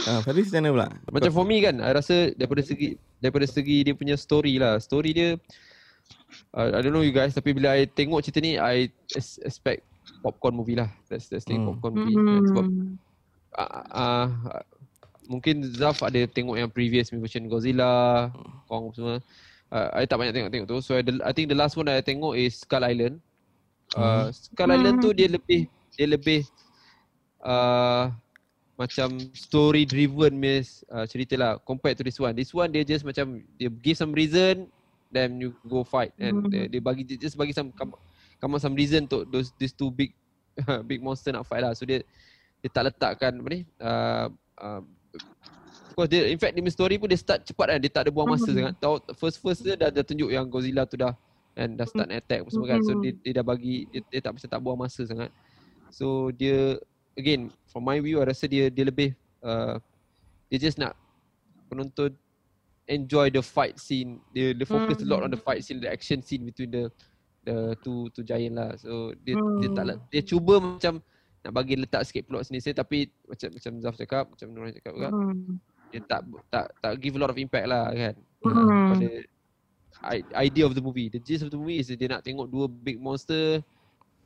ah, 0.07 0.21
Faris 0.23 0.49
macam 0.53 0.61
mana 0.61 0.71
pula? 0.73 0.89
Macam 1.11 1.33
for 1.33 1.45
me 1.49 1.57
kan 1.65 1.77
I 1.81 1.91
rasa 1.97 2.31
daripada 2.37 2.61
segi 2.61 2.97
Daripada 3.19 3.47
segi 3.49 3.77
dia 3.89 3.95
punya 3.97 4.17
story 4.21 4.61
lah 4.61 4.77
Story 4.81 5.11
dia 5.17 5.29
uh, 6.53 6.69
I 6.77 6.81
don't 6.85 6.93
know 6.93 7.05
you 7.05 7.15
guys 7.15 7.33
Tapi 7.33 7.57
bila 7.57 7.75
I 7.77 7.89
tengok 7.89 8.21
cerita 8.25 8.41
ni 8.45 8.61
I 8.61 8.93
expect 9.17 9.85
Popcorn 10.21 10.57
movie 10.57 10.77
lah 10.77 10.93
That's, 11.09 11.29
that's 11.33 11.49
the 11.49 11.57
Hmm. 11.57 11.73
popcorn 11.73 12.01
movie 12.01 12.17
kan? 12.17 12.43
Sebab 12.53 12.65
Hmm. 12.69 12.95
uh, 13.57 13.85
uh, 13.93 14.27
Mungkin 15.25 15.65
Zaf 15.73 16.05
ada 16.05 16.21
tengok 16.29 16.57
yang 16.61 16.69
previous 16.69 17.09
version 17.09 17.49
Godzilla 17.49 18.29
Kong 18.69 18.93
semua 18.93 19.25
uh, 19.73 19.89
I 19.97 20.05
tak 20.05 20.21
banyak 20.21 20.37
tengok-tengok 20.37 20.69
tu 20.69 20.79
So 20.85 21.01
I, 21.01 21.03
I 21.25 21.33
think 21.33 21.49
the 21.49 21.57
last 21.57 21.81
one 21.81 21.89
I 21.89 22.05
tengok 22.05 22.37
is 22.37 22.61
Skull 22.61 22.85
Island 22.85 23.25
uh, 23.97 24.29
Skull 24.29 24.69
Island 24.69 25.01
tu 25.01 25.17
dia 25.17 25.33
lebih 25.33 25.65
Dia 25.97 26.07
lebih 26.13 26.45
uh, 27.41 28.13
macam 28.75 29.23
story 29.35 29.87
driven 29.87 30.35
miss 30.35 30.83
uh, 30.91 31.07
cerita 31.07 31.39
lah 31.39 31.53
compared 31.63 31.95
to 31.95 32.03
this 32.03 32.19
one. 32.19 32.35
This 32.35 32.51
one 32.51 32.75
dia 32.75 32.83
just 32.83 33.07
macam 33.07 33.39
dia 33.55 33.71
give 33.71 33.95
some 33.95 34.11
reason 34.11 34.67
then 35.15 35.39
you 35.39 35.55
go 35.71 35.87
fight 35.87 36.11
and 36.19 36.43
Hmm. 36.43 36.51
dia, 36.51 36.67
dia 36.67 36.81
bagi 36.83 37.07
dia 37.07 37.15
just 37.15 37.39
bagi 37.39 37.55
some 37.55 37.71
come, 37.71 37.95
come 38.43 38.53
up 38.59 38.61
some 38.61 38.75
reason 38.75 39.07
untuk 39.07 39.31
those 39.31 39.55
these 39.63 39.71
two 39.71 39.95
big 39.95 40.11
big 40.91 40.99
monster 40.99 41.31
nak 41.31 41.47
fight 41.47 41.63
lah. 41.63 41.71
So 41.79 41.87
dia 41.87 42.03
dia 42.59 42.69
tak 42.73 42.91
letakkan 42.91 43.39
apa 43.39 43.49
ni 43.55 43.61
uh, 43.79 44.27
uh, 44.59 44.83
of 45.87 45.93
course 45.95 46.11
dia 46.11 46.27
in 46.27 46.39
fact 46.43 46.59
dia 46.59 46.67
story 46.75 46.99
pun 46.99 47.07
dia 47.07 47.21
start 47.21 47.47
cepat 47.47 47.77
kan 47.77 47.79
dia 47.79 47.91
tak 47.95 48.03
ada 48.07 48.11
buang 48.11 48.27
masa 48.27 48.51
Hmm. 48.51 48.59
sangat. 48.59 48.75
Tahu 48.83 48.95
first 49.15 49.39
first 49.39 49.63
dia 49.63 49.79
dah, 49.79 49.95
dah 49.95 50.03
tunjuk 50.03 50.35
yang 50.35 50.51
Godzilla 50.51 50.83
tu 50.83 50.99
dah 50.99 51.15
and 51.55 51.79
dah 51.79 51.87
start 51.87 52.11
nak 52.11 52.27
attack 52.27 52.43
semua 52.51 52.67
kan. 52.75 52.83
So 52.83 52.99
dia, 52.99 53.15
dia 53.23 53.39
dah 53.39 53.45
bagi 53.47 53.87
dia, 53.87 54.03
dia 54.11 54.19
tak 54.19 54.35
macam 54.35 54.49
tak 54.51 54.61
buang 54.67 54.79
masa 54.83 55.07
sangat. 55.07 55.31
So 55.95 56.35
dia 56.35 56.83
again 57.15 57.51
from 57.67 57.87
my 57.87 57.99
view 57.99 58.23
I 58.23 58.29
rasa 58.29 58.47
dia 58.47 58.71
dia 58.71 58.85
lebih 58.87 59.15
uh, 59.43 59.79
dia 60.51 60.59
just 60.59 60.79
nak 60.79 60.95
penonton 61.67 62.15
enjoy 62.85 63.33
the 63.33 63.41
fight 63.41 63.81
scene. 63.81 64.21
Dia 64.37 64.53
dia 64.53 64.69
focus 64.69 65.01
a 65.01 65.09
lot 65.09 65.25
on 65.25 65.33
the 65.33 65.41
fight 65.41 65.65
scene, 65.65 65.81
the 65.81 65.89
action 65.89 66.21
scene 66.21 66.45
between 66.45 66.69
the 66.69 66.85
the 67.45 67.73
two 67.81 68.13
two 68.13 68.25
giant 68.25 68.57
lah. 68.61 68.77
So 68.77 69.17
dia 69.25 69.37
dia 69.61 69.69
tak 69.73 69.85
lah- 69.89 70.01
dia 70.13 70.21
cuba 70.21 70.61
macam 70.61 71.01
nak 71.45 71.53
bagi 71.53 71.77
letak 71.77 72.09
sikit 72.09 72.25
plot 72.29 72.49
sini 72.49 72.61
saya 72.61 72.77
tapi 72.77 73.09
macam 73.29 73.49
macam 73.53 73.73
Zaf 73.85 73.97
cakap, 74.01 74.25
macam 74.33 74.47
Nurul 74.49 74.73
cakap 74.73 74.93
juga, 74.97 75.09
Hmm. 75.13 75.61
dia 75.93 76.01
tak 76.09 76.21
tak 76.49 76.67
tak 76.81 76.93
give 77.01 77.17
a 77.17 77.21
lot 77.21 77.33
of 77.33 77.37
impact 77.37 77.67
lah 77.69 77.93
kan. 77.93 78.15
Hmm. 78.45 78.89
Pada 78.93 79.09
idea 80.41 80.65
of 80.69 80.77
the 80.77 80.85
movie. 80.85 81.09
The 81.09 81.21
gist 81.21 81.45
of 81.45 81.53
the 81.53 81.61
movie 81.61 81.81
is 81.81 81.89
dia 81.89 82.09
nak 82.09 82.25
tengok 82.25 82.49
dua 82.49 82.69
big 82.69 83.01
monster 83.01 83.61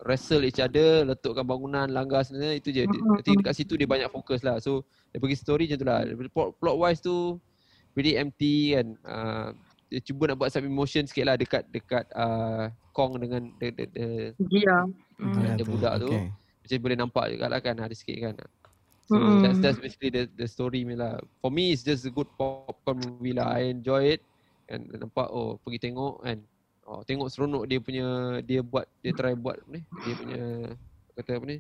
wrestle 0.07 0.47
each 0.47 0.63
other, 0.63 1.03
letukkan 1.07 1.43
bangunan, 1.43 1.91
langgar 1.91 2.23
sana 2.23 2.55
itu 2.55 2.71
je. 2.71 2.87
Nanti 2.87 3.35
dekat 3.35 3.55
situ 3.57 3.75
dia 3.75 3.89
banyak 3.89 4.11
fokus 4.13 4.47
lah. 4.47 4.63
So 4.63 4.87
dia 5.11 5.19
bagi 5.19 5.35
story 5.35 5.67
macam 5.67 5.79
tu 5.81 5.87
lah. 5.87 5.99
Plot, 6.31 6.49
plot 6.61 6.77
wise 6.79 7.01
tu 7.03 7.39
really 7.99 8.15
empty 8.15 8.79
kan. 8.79 8.87
Uh, 9.03 9.49
dia 9.89 10.05
cuba 10.05 10.29
nak 10.29 10.37
buat 10.37 10.53
some 10.53 10.69
emotion 10.69 11.09
sikit 11.09 11.25
lah 11.33 11.37
dekat 11.41 11.65
dekat 11.73 12.05
uh, 12.13 12.69
Kong 12.93 13.17
dengan 13.17 13.49
the, 13.57 13.73
the, 13.73 13.85
the, 13.95 14.07
Gia. 14.53 14.85
Hmm. 15.17 15.33
Hmm. 15.33 15.55
Ada 15.57 15.65
budak 15.65 15.95
tu. 16.05 16.13
Okay. 16.13 16.29
macam 16.69 16.85
boleh 16.85 16.99
nampak 17.01 17.25
juga 17.33 17.47
lah 17.49 17.61
kan 17.65 17.81
ada 17.81 17.95
sikit 17.97 18.17
kan. 18.21 18.35
So 19.09 19.17
Mm-mm. 19.17 19.41
that's 19.41 19.59
that's 19.65 19.81
basically 19.81 20.13
the 20.13 20.23
the 20.37 20.45
story 20.45 20.85
ni 20.85 20.93
lah. 20.93 21.17
For 21.41 21.49
me 21.49 21.73
it's 21.73 21.81
just 21.81 22.05
a 22.05 22.13
good 22.13 22.29
popcorn 22.37 23.01
movie 23.01 23.33
lah. 23.33 23.49
I 23.49 23.73
enjoy 23.73 24.21
it 24.21 24.21
and 24.69 24.93
nampak 24.93 25.33
oh 25.33 25.57
pergi 25.65 25.89
tengok 25.89 26.21
kan. 26.21 26.45
Oh 26.89 27.05
tengok 27.05 27.29
seronok 27.29 27.69
dia 27.69 27.85
punya 27.85 28.41
dia 28.41 28.65
buat 28.65 28.89
dia 29.05 29.13
try 29.13 29.37
buat 29.37 29.61
ni 29.69 29.85
dia 30.01 30.17
punya 30.17 30.41
kata 31.13 31.37
apa 31.37 31.45
ni 31.45 31.59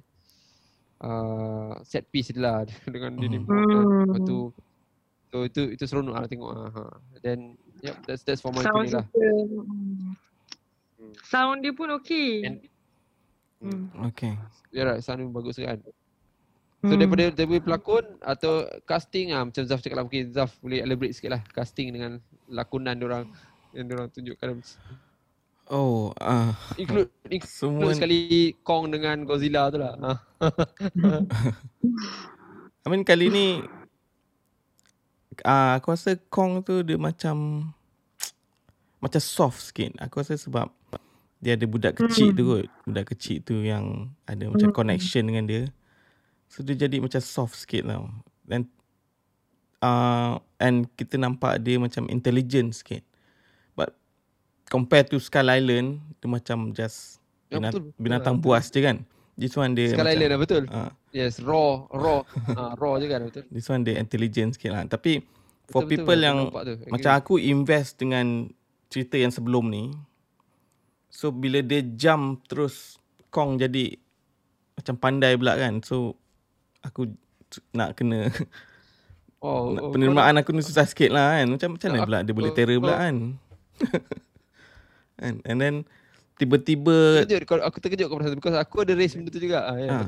uh, 1.04 1.76
set 1.84 2.08
piece 2.08 2.32
dia 2.32 2.40
lah 2.40 2.56
dengan 2.88 3.12
dia 3.20 3.28
ni 3.28 3.36
Hmm. 3.36 3.44
buat 3.44 3.60
kan. 3.60 3.84
Hmm. 3.84 4.00
Lepas 4.08 4.20
tu 4.24 4.38
so 5.28 5.36
itu 5.44 5.62
itu 5.76 5.84
seronok 5.84 6.16
lah 6.16 6.24
tengok 6.24 6.48
ah. 6.48 6.70
Ha. 6.72 6.82
Then 7.20 7.60
yep 7.84 7.92
that's 8.08 8.24
that's 8.24 8.40
for 8.40 8.56
my 8.56 8.64
Sound 8.64 8.88
lah. 8.88 9.04
dia, 9.12 9.28
hmm. 9.28 10.16
Sound 11.28 11.60
dia 11.60 11.72
pun 11.76 11.92
okey. 12.00 12.48
And 12.48 12.56
Hmm. 13.58 13.90
Okay. 14.14 14.38
ya 14.70 14.86
right, 14.86 15.02
sound 15.02 15.18
dia 15.18 15.26
bagus 15.28 15.58
kan. 15.58 15.82
So 16.78 16.94
Hmm. 16.94 17.02
daripada 17.02 17.34
daripada 17.34 17.58
pelakon 17.58 18.06
atau 18.22 18.62
casting 18.86 19.34
ah 19.34 19.42
macam 19.42 19.66
Zaf 19.66 19.82
cakap 19.82 19.98
lah 19.98 20.04
mungkin 20.06 20.30
Zaf 20.30 20.54
boleh 20.62 20.78
elaborate 20.78 21.10
sikit 21.10 21.34
lah 21.34 21.42
casting 21.50 21.90
dengan 21.90 22.22
lakonan 22.46 22.94
orang 23.02 23.26
yang 23.74 23.90
orang 23.90 24.14
tunjukkan 24.14 24.62
Oh, 25.68 26.16
ah 26.16 26.56
include 26.80 27.12
include 27.28 27.44
semua 27.44 27.92
sekali 27.92 28.56
Kong 28.64 28.88
dengan 28.88 29.20
Godzilla 29.28 29.68
tu 29.68 29.76
lah. 29.76 29.92
Ha. 30.00 30.12
I 32.84 32.86
mean 32.88 33.04
kali 33.04 33.28
ni 33.28 33.60
ah 35.44 35.76
aku 35.76 35.92
rasa 35.92 36.16
Kong 36.32 36.64
tu 36.64 36.80
dia 36.80 36.96
macam 36.96 37.68
macam 39.04 39.20
soft 39.20 39.60
sikit. 39.60 39.92
Aku 40.00 40.24
rasa 40.24 40.40
sebab 40.40 40.72
dia 41.38 41.54
ada 41.54 41.68
budak 41.68 42.00
kecil 42.00 42.32
tu 42.32 42.42
kot. 42.48 42.66
Budak 42.88 43.14
kecil 43.14 43.44
tu 43.44 43.60
yang 43.60 44.08
ada 44.24 44.48
macam 44.48 44.72
connection 44.72 45.28
dengan 45.28 45.44
dia. 45.44 45.62
So 46.48 46.64
dia 46.64 46.74
jadi 46.88 46.96
macam 46.98 47.20
soft 47.20 47.60
sikit 47.60 47.84
tau. 47.84 48.08
Dan 48.48 48.66
uh, 49.84 50.40
and 50.58 50.88
kita 50.96 51.20
nampak 51.20 51.60
dia 51.60 51.76
macam 51.76 52.08
intelligent 52.08 52.72
sikit. 52.72 53.04
But 54.68 54.76
compared 54.76 55.08
to 55.08 55.16
Skull 55.16 55.48
Island, 55.48 56.04
dia 56.20 56.28
macam 56.28 56.76
just 56.76 57.16
Ya, 57.48 57.56
binat, 57.56 57.72
betul. 57.72 57.84
binatang 57.96 58.36
Ah, 58.36 58.40
buas 58.44 58.68
je 58.68 58.84
kan. 58.84 59.00
This 59.32 59.56
one 59.56 59.72
dia 59.72 59.88
Skull 59.96 60.04
macam, 60.04 60.12
Island 60.20 60.30
lah 60.36 60.40
betul. 60.44 60.62
ah, 60.68 60.92
Yes, 61.16 61.40
raw, 61.40 61.88
raw. 61.88 62.20
ha, 62.52 62.76
raw 62.84 63.00
je 63.00 63.08
kan 63.08 63.24
betul. 63.24 63.44
This 63.48 63.64
one 63.72 63.88
dia 63.88 63.96
intelligent 63.96 64.60
sikit 64.60 64.76
lah. 64.76 64.84
Tapi 64.84 65.24
for 65.72 65.88
Betul, 65.88 66.04
betul, 66.04 66.04
people 66.04 66.18
aku 66.20 66.26
yang 66.28 66.38
tu. 66.52 66.74
macam 66.92 67.12
aku 67.16 67.34
invest 67.40 67.96
dengan 67.96 68.52
cerita 68.92 69.16
yang 69.16 69.32
sebelum 69.32 69.72
ni. 69.72 69.96
So 71.08 71.32
bila 71.32 71.64
dia 71.64 71.80
jump 71.80 72.44
terus 72.44 73.00
Kong 73.32 73.56
jadi 73.56 73.96
macam 74.76 75.00
pandai 75.00 75.40
pula 75.40 75.56
kan. 75.56 75.80
So 75.80 76.20
aku 76.84 77.08
nak 77.72 77.96
kena 77.96 78.28
Oh, 79.40 79.72
nak 79.72 79.88
oh, 79.88 79.90
penerimaan 79.94 80.36
aku 80.36 80.52
ni 80.52 80.60
susah 80.60 80.84
sikit 80.84 81.08
lah 81.16 81.40
kan. 81.40 81.48
Macam 81.48 81.80
macam 81.80 81.88
mana 81.96 82.04
pula 82.04 82.18
dia 82.20 82.34
boleh 82.36 82.52
oh, 82.52 82.56
terror 82.60 82.76
pula 82.76 82.96
oh. 83.00 83.32
kan. 85.18 85.26
and, 85.26 85.36
and 85.44 85.58
then 85.58 85.74
tiba-tiba 86.38 87.26
terkejut, 87.26 87.44
kau- 87.50 87.66
aku 87.66 87.78
terkejut 87.82 88.06
kau 88.06 88.18
pasal 88.22 88.38
because 88.38 88.54
aku 88.54 88.86
ada 88.86 88.94
race 88.94 89.18
benda 89.18 89.30
tu 89.34 89.42
juga. 89.42 89.66
Ha, 89.66 89.72
ya. 89.82 89.90
ha, 89.90 89.98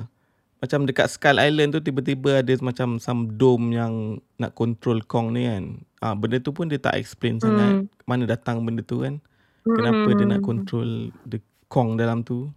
macam 0.62 0.86
dekat 0.86 1.10
Skull 1.10 1.42
Island 1.42 1.74
tu 1.74 1.80
tiba-tiba 1.82 2.44
ada 2.44 2.52
macam 2.62 3.02
some 3.02 3.34
dome 3.34 3.74
yang 3.74 4.22
nak 4.38 4.54
control 4.54 5.02
Kong 5.02 5.34
ni 5.34 5.50
kan. 5.50 5.82
Ah 5.98 6.14
benda 6.14 6.38
tu 6.38 6.54
pun 6.54 6.70
dia 6.70 6.78
tak 6.78 6.96
explain 6.96 7.42
sangat 7.42 7.84
mana 8.06 8.24
datang 8.30 8.62
benda 8.62 8.86
tu 8.86 9.02
kan. 9.02 9.18
Kenapa 9.66 10.08
dia 10.14 10.24
nak 10.24 10.40
control 10.40 11.10
the 11.26 11.42
Kong 11.66 11.98
dalam 11.98 12.22
tu. 12.22 12.52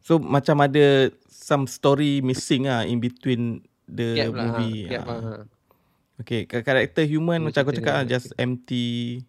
So 0.00 0.16
macam 0.16 0.60
ada 0.64 1.10
some 1.28 1.66
story 1.66 2.20
missing 2.20 2.68
ah 2.68 2.84
in 2.86 3.00
between 3.00 3.64
the 3.90 4.22
Gap 4.22 4.32
lah. 4.32 4.42
movie. 4.54 4.80
Ha, 4.86 4.90
gap, 4.92 5.04
ah. 5.08 5.18
ha. 5.18 5.34
Okay, 6.20 6.44
ka- 6.44 6.60
karakter 6.60 7.08
human 7.08 7.40
macam 7.40 7.64
aku 7.64 7.72
cakap 7.72 7.94
lah, 7.96 8.04
just 8.04 8.36
empty 8.36 9.24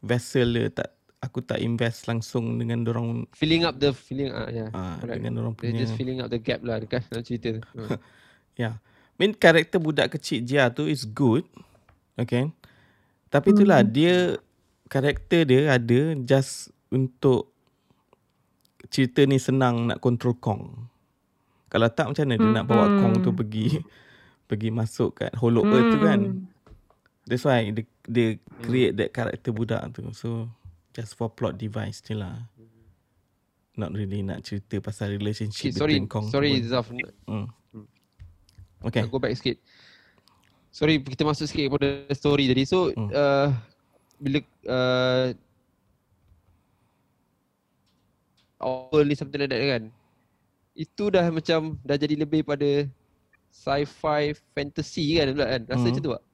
vessel 0.00 0.48
dia. 0.48 0.72
Tak, 0.72 0.95
aku 1.26 1.42
tak 1.42 1.58
invest 1.58 2.06
langsung 2.06 2.56
dengan 2.56 2.86
dorang 2.86 3.26
Filling 3.34 3.66
up 3.66 3.76
the 3.82 3.90
feeling 3.90 4.30
ah 4.30 4.46
ya. 4.46 4.70
ah, 4.70 4.96
correct. 5.02 5.18
dengan 5.18 5.52
They're 5.52 5.74
punya. 5.74 5.82
just 5.82 5.98
filling 5.98 6.22
up 6.22 6.30
the 6.30 6.38
gap 6.38 6.62
lah 6.62 6.78
dekat 6.78 7.02
dalam 7.10 7.26
cerita 7.26 7.58
tu. 7.58 7.62
Ha. 7.82 7.98
Yeah. 8.56 8.80
Main 9.20 9.36
karakter 9.36 9.76
budak 9.76 10.16
kecil 10.16 10.44
Jia 10.44 10.72
tu 10.72 10.88
is 10.88 11.04
good. 11.04 11.44
Okay. 12.16 12.48
Tapi 13.28 13.52
itulah 13.52 13.84
dia 13.84 14.40
karakter 14.88 15.44
dia 15.44 15.76
ada 15.76 16.14
just 16.22 16.72
untuk 16.88 17.52
cerita 18.88 19.26
ni 19.26 19.36
senang 19.36 19.90
nak 19.90 19.98
control 20.00 20.38
Kong. 20.38 20.88
Kalau 21.66 21.88
tak 21.90 22.14
macam 22.14 22.24
mana 22.24 22.38
dia 22.38 22.50
nak 22.54 22.66
bawa 22.70 22.86
Kong 23.02 23.14
tu 23.20 23.34
pergi 23.34 23.82
pergi 24.46 24.70
masuk 24.70 25.20
kat 25.20 25.34
Hollow 25.36 25.66
Earth 25.66 25.90
tu 25.90 25.98
kan. 26.00 26.20
That's 27.26 27.42
why 27.42 27.74
dia, 27.74 27.84
dia 28.06 28.28
create 28.62 28.94
that 28.96 29.10
karakter 29.10 29.50
budak 29.50 29.82
tu. 29.90 30.06
So 30.14 30.46
just 30.96 31.12
for 31.12 31.28
plot 31.28 31.60
device 31.60 32.00
je 32.00 32.16
lah. 32.16 32.48
Not 33.76 33.92
really 33.92 34.24
nak 34.24 34.40
cerita 34.40 34.80
pasal 34.80 35.12
relationship 35.12 35.68
Sikit, 35.68 35.76
sorry, 35.76 36.00
between 36.00 36.08
Kong. 36.08 36.26
sorry 36.32 36.56
pun. 36.56 36.64
Zaf. 36.64 36.88
Hmm. 37.28 37.46
Okay. 38.80 39.04
Nak 39.04 39.12
go 39.12 39.20
back 39.20 39.36
sikit. 39.36 39.60
Sorry, 40.72 40.96
kita 40.96 41.24
masuk 41.24 41.44
sikit 41.44 41.68
kepada 41.68 41.88
story 42.12 42.48
tadi. 42.48 42.64
So, 42.64 42.88
Hmm. 42.88 43.12
uh, 43.12 43.48
bila 44.16 44.38
uh, 44.64 45.26
awal 48.56 49.04
ni 49.04 49.14
something 49.14 49.36
like 49.36 49.52
that 49.52 49.60
kan. 49.60 49.82
Itu 50.72 51.08
dah 51.08 51.28
macam 51.28 51.76
dah 51.80 51.96
jadi 51.96 52.16
lebih 52.16 52.44
pada 52.44 52.88
sci-fi 53.48 54.32
fantasy 54.52 55.16
kan 55.16 55.32
pula 55.32 55.46
kan. 55.48 55.62
Rasa 55.64 55.76
Hmm. 55.76 55.84
macam 55.92 56.00
tu 56.00 56.12
tak? 56.12 56.24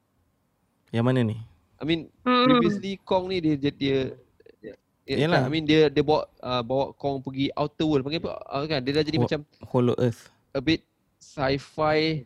Yang 0.92 1.04
mana 1.06 1.20
ni? 1.22 1.36
I 1.78 1.84
mean 1.84 2.00
Hmm. 2.22 2.46
previously 2.46 2.98
Kong 3.02 3.26
ni 3.26 3.42
dia 3.42 3.54
dia, 3.54 3.70
dia 3.70 3.74
dia- 3.74 4.14
Yalah. 5.04 5.42
I 5.42 5.50
mean 5.50 5.64
dia 5.64 5.86
dia 5.86 6.00
bawa 6.00 6.24
uh, 6.38 6.62
bawa 6.62 6.94
Kong 6.94 7.18
pergi 7.18 7.50
outer 7.52 7.84
world 7.84 8.02
panggil 8.02 8.22
apa 8.22 8.32
uh, 8.46 8.64
kan 8.64 8.78
dia 8.78 8.92
dah 8.92 9.02
jadi 9.02 9.18
Ho- 9.18 9.24
macam 9.24 9.40
Hollow 9.66 9.96
Earth. 9.96 10.30
a 10.52 10.60
bit 10.60 10.86
sci-fi 11.18 12.22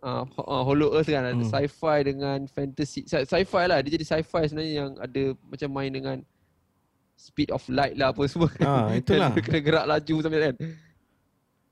uh, 0.00 0.26
uh, 0.36 0.62
Hollow 0.62 0.90
Earth 0.92 1.06
kan 1.06 1.22
ada 1.22 1.34
Hmm. 1.34 1.46
sci-fi 1.46 1.96
dengan 2.02 2.38
fantasy 2.46 3.02
sci- 3.02 3.22
sci-fi 3.24 3.64
lah 3.64 3.78
dia 3.78 3.94
jadi 3.94 4.02
sci-fi 4.04 4.42
sebenarnya 4.44 4.74
yang 4.76 4.90
ada 4.96 5.22
macam 5.40 5.68
main 5.70 5.92
dengan 5.92 6.16
speed 7.14 7.48
of 7.48 7.62
light 7.66 7.94
lah 7.94 8.10
apa 8.10 8.26
semua 8.26 8.50
Ah, 8.58 8.90
itulah. 8.98 9.30
Dia 9.30 9.40
kena 9.40 9.60
gerak 9.60 9.84
laju 9.86 10.14
sampai 10.18 10.40
kan 10.42 10.54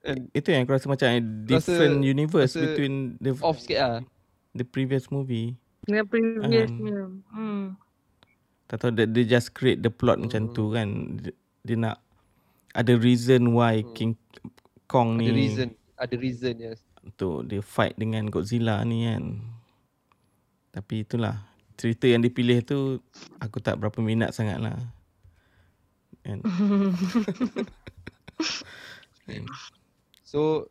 and 0.04 0.20
Itu 0.30 0.48
yang 0.48 0.62
aku 0.62 0.72
rasa 0.72 0.86
macam 0.86 1.08
different 1.44 1.98
universe 2.00 2.52
rasa 2.52 2.62
between 2.62 2.94
the 3.18 3.34
off 3.40 3.58
sikit 3.58 3.78
lah 3.80 3.98
the 4.52 4.62
previous 4.62 5.10
movie. 5.10 5.58
Dengan 5.82 6.06
previousnya. 6.06 7.10
Hmm. 7.28 7.74
Tak 8.74 8.82
tahu 8.82 8.90
dia, 8.90 9.06
dia 9.06 9.38
just 9.38 9.54
create 9.54 9.86
the 9.86 9.92
plot 9.94 10.18
macam 10.18 10.50
tu 10.50 10.74
kan. 10.74 11.14
Dia, 11.22 11.30
dia 11.62 11.76
nak 11.78 12.02
ada 12.74 12.98
reason 12.98 13.54
why 13.54 13.86
King 13.94 14.18
Kong 14.90 15.14
ni 15.14 15.30
ada 15.30 15.38
reason 15.38 15.68
ada 15.94 16.14
reason 16.18 16.58
yes 16.58 16.82
untuk 17.06 17.46
dia 17.46 17.62
fight 17.62 17.94
dengan 17.94 18.26
Godzilla 18.26 18.82
ni 18.82 19.06
kan. 19.06 19.38
Tapi 20.74 21.06
itulah 21.06 21.38
cerita 21.78 22.10
yang 22.10 22.26
dipilih 22.26 22.66
tu 22.66 22.98
aku 23.38 23.62
tak 23.62 23.78
berapa 23.78 24.02
minat 24.02 24.34
sangat 24.34 24.58
lah. 24.58 24.74
Kan? 26.26 26.42
So 30.34 30.66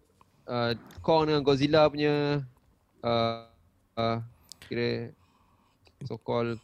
uh, 0.52 0.76
Kong 1.00 1.32
dengan 1.32 1.40
Godzilla 1.40 1.88
punya 1.88 2.44
uh, 3.00 3.48
uh, 3.96 4.20
kira 4.68 5.16
so 6.04 6.20
called 6.20 6.60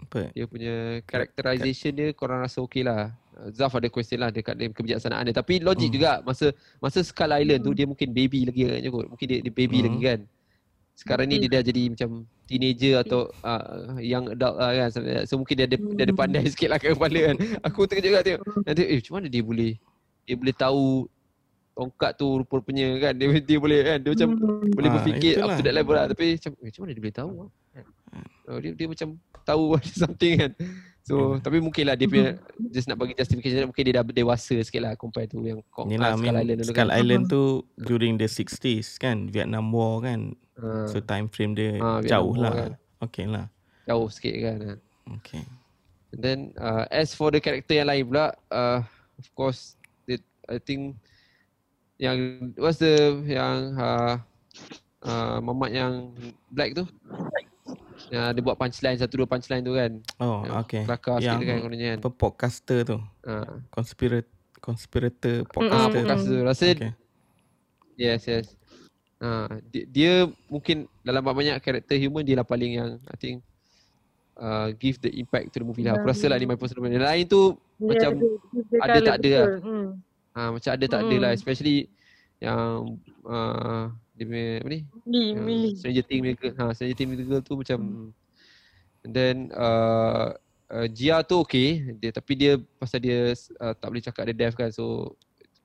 Apa? 0.00 0.32
Dia 0.32 0.44
punya 0.44 0.74
characterization 1.04 1.92
dia 1.92 2.08
korang 2.10 2.40
rasa 2.40 2.58
okey 2.60 2.82
lah. 2.82 3.12
Zaf 3.50 3.72
ada 3.72 3.88
question 3.88 4.20
lah 4.20 4.28
dekat 4.28 4.52
dia 4.54 4.68
kebijaksanaan 4.68 5.24
dia. 5.24 5.36
Tapi 5.36 5.60
logik 5.60 5.88
Hmm. 5.88 5.96
juga 5.96 6.10
masa 6.20 6.46
masa 6.76 7.00
Skull 7.00 7.32
Island 7.32 7.62
tu 7.62 7.72
dia 7.72 7.84
mungkin 7.84 8.10
baby 8.10 8.44
lagi 8.44 8.62
kan 8.64 8.80
kot. 8.88 9.06
Mungkin 9.08 9.26
dia, 9.26 9.38
dia 9.40 9.52
baby 9.52 9.78
Hmm. 9.80 9.86
lagi 9.86 10.00
kan. 10.02 10.20
Sekarang 10.92 11.26
ni 11.26 11.36
dia 11.38 11.48
dah 11.48 11.62
jadi 11.62 11.82
macam 11.88 12.10
teenager 12.44 13.00
atau 13.00 13.20
uh, 13.40 13.96
young 13.96 14.28
adult 14.28 14.56
lah 14.56 14.70
kan. 14.76 14.88
So, 15.24 15.40
mungkin 15.40 15.54
dia 15.56 15.64
ada, 15.64 15.76
dia 15.80 16.04
ada 16.04 16.12
pandai 16.12 16.44
sikit 16.52 16.68
lah 16.68 16.76
kat 16.76 16.92
kepala 16.92 17.20
kan. 17.32 17.36
Aku 17.64 17.88
terkejut 17.88 18.08
juga 18.10 18.20
tengok. 18.20 18.42
Nanti 18.68 18.82
eh 18.84 18.98
macam 19.00 19.12
mana 19.16 19.26
dia 19.28 19.40
boleh 19.40 19.72
dia 20.28 20.34
boleh 20.36 20.52
tahu 20.52 21.08
tongkat 21.72 22.12
tu 22.14 22.44
rupa-rupanya 22.44 22.86
kan. 23.00 23.12
Dia, 23.16 23.26
dia 23.40 23.56
boleh 23.56 23.80
kan. 23.80 23.98
Dia 24.04 24.10
macam 24.12 24.28
Hmm. 24.36 24.68
boleh 24.76 24.88
Ah, 24.90 24.94
berfikir 25.00 25.32
up 25.32 25.48
itulah. 25.48 25.56
to 25.56 25.62
that 25.64 25.72
level 25.74 25.94
lah 25.96 26.04
tapi 26.04 26.26
macam 26.36 26.52
eh, 26.52 26.64
macam 26.68 26.80
mana 26.84 26.90
dia 26.92 27.00
boleh 27.00 27.16
tahu 27.16 27.30
kan? 27.32 27.48
Oh, 28.46 28.58
dia 28.58 28.74
dia 28.74 28.86
macam 28.86 29.14
tahu 29.42 29.62
ada 29.78 29.90
something 29.90 30.34
kan. 30.36 30.52
So 31.00 31.16
Hmm. 31.34 31.40
tapi 31.40 31.58
mungkin 31.58 31.88
lah 31.88 31.96
dia 31.96 32.06
punya 32.06 32.36
just 32.68 32.84
nak 32.84 33.00
bagi 33.00 33.16
justification 33.16 33.66
mungkin 33.66 33.82
dia 33.82 33.98
dah 33.98 34.04
dewasa 34.04 34.60
sikit 34.60 34.84
lah 34.84 34.92
compare 34.94 35.26
tu 35.26 35.40
yang 35.40 35.58
Kong, 35.68 35.88
Yelah, 35.88 36.12
ah, 36.12 36.14
I 36.14 36.18
Skull 36.18 36.22
mean, 36.22 36.36
Island 36.36 36.58
dulu 36.60 36.70
Skull 36.70 36.90
kan. 36.90 36.98
Island 37.00 37.22
tu 37.26 37.42
during 37.80 38.14
the 38.14 38.28
60s 38.28 38.88
kan, 38.96 39.26
Vietnam 39.26 39.72
War 39.72 40.04
kan. 40.04 40.36
Ah, 40.54 40.86
So 40.86 41.00
time 41.00 41.26
frame 41.26 41.56
dia 41.56 41.80
Vietnam 41.80 42.04
jauh 42.04 42.30
War 42.30 42.42
lah. 42.42 42.52
kan. 42.54 42.72
Okay 43.00 43.24
lah. 43.26 43.46
jauh 43.86 44.06
sikit 44.06 44.34
kan. 44.38 44.58
Okay. 45.18 45.42
And 46.12 46.20
then 46.20 46.38
uh, 46.54 46.84
as 46.90 47.10
for 47.10 47.30
the 47.30 47.40
character 47.40 47.74
yang 47.74 47.88
lain 47.88 48.06
pula 48.06 48.30
uh, 48.48 48.84
of 49.16 49.26
course 49.32 49.74
the, 50.04 50.20
I 50.46 50.58
think 50.58 50.94
yang 51.96 52.18
what's 52.54 52.78
the 52.78 52.92
yang 53.24 53.74
uh, 53.74 54.14
uh, 55.00 55.38
mamat 55.40 55.70
yang 55.70 55.92
black 56.50 56.72
tu 56.72 56.84
yang 58.10 58.30
dia 58.30 58.42
buat 58.42 58.54
punchline 58.54 58.96
satu 58.96 59.14
dua 59.16 59.26
punchline 59.26 59.62
tu 59.62 59.72
kan 59.72 59.90
Oh, 60.18 60.42
yang 60.42 60.60
okay. 60.60 60.82
kelakar 60.82 61.18
sikit 61.18 61.30
Yang 61.30 61.40
kan 61.40 61.56
kononnya 61.60 61.88
kan 61.88 61.98
apa 62.00 62.10
podcaster 62.10 62.78
tu? 62.84 62.98
uh, 63.24 63.52
Conspirator 63.68 64.26
conspirator 64.58 65.36
ah, 65.38 65.48
podcaster. 65.48 65.90
podcast 65.96 66.22
tu 66.22 66.36
rasa 66.42 66.64
Okay. 66.68 66.92
yes 67.96 68.22
yes 68.24 68.46
uh, 69.18 69.48
dia, 69.66 69.84
dia 69.86 70.12
mungkin 70.46 70.76
dalam 71.00 71.22
banyak 71.22 71.56
karakter 71.58 71.96
human 71.96 72.20
dia 72.20 72.34
lah 72.34 72.44
paling 72.44 72.72
yang 72.74 72.90
I 73.06 73.16
think 73.16 73.40
uh, 74.36 74.68
give 74.74 74.98
the 74.98 75.08
impact 75.12 75.52
to 75.52 75.60
the 75.60 75.66
movie 75.66 75.80
lah 75.80 75.94
aku 75.94 76.06
rasa 76.06 76.26
lah 76.26 76.36
ni 76.36 76.44
my 76.44 76.56
personal 76.56 76.82
opinion 76.82 77.00
lain 77.00 77.24
tu 77.24 77.56
Dia 77.76 77.86
macam 77.86 78.10
dia 78.12 78.28
ada 78.76 78.90
colour 78.90 79.00
tak 79.00 79.16
ada 79.16 79.30
lah. 79.30 79.46
Hmm. 79.60 79.88
Ah 80.30 80.48
macam 80.50 80.70
ada 80.70 80.84
tak 80.86 81.00
ada 81.00 81.10
Mm. 81.10 81.20
lah 81.20 81.30
especially 81.32 81.76
yang 82.38 82.94
uh, 83.24 83.84
dia 84.20 84.28
punya 84.28 84.48
apa 84.60 84.68
ni? 84.68 84.80
Milih. 85.32 85.72
Stranger 85.80 86.04
Things 86.04 86.20
punya 86.20 86.36
girl, 86.36 86.54
ha 86.60 86.64
Stranger 86.76 86.96
Things 87.00 87.08
punya 87.08 87.24
girl 87.24 87.40
tu 87.40 87.54
macam 87.56 87.78
and 89.00 89.12
then 89.16 89.36
uh, 89.56 90.36
uh, 90.68 90.86
Gia 90.92 91.24
tu 91.24 91.40
okay. 91.40 91.96
Dia 91.96 92.12
tapi 92.12 92.36
dia 92.36 92.60
pasal 92.76 93.00
dia 93.00 93.32
uh, 93.32 93.72
tak 93.72 93.88
boleh 93.88 94.04
cakap 94.04 94.22
dia 94.28 94.36
deaf 94.36 94.52
kan 94.52 94.68
so 94.68 95.16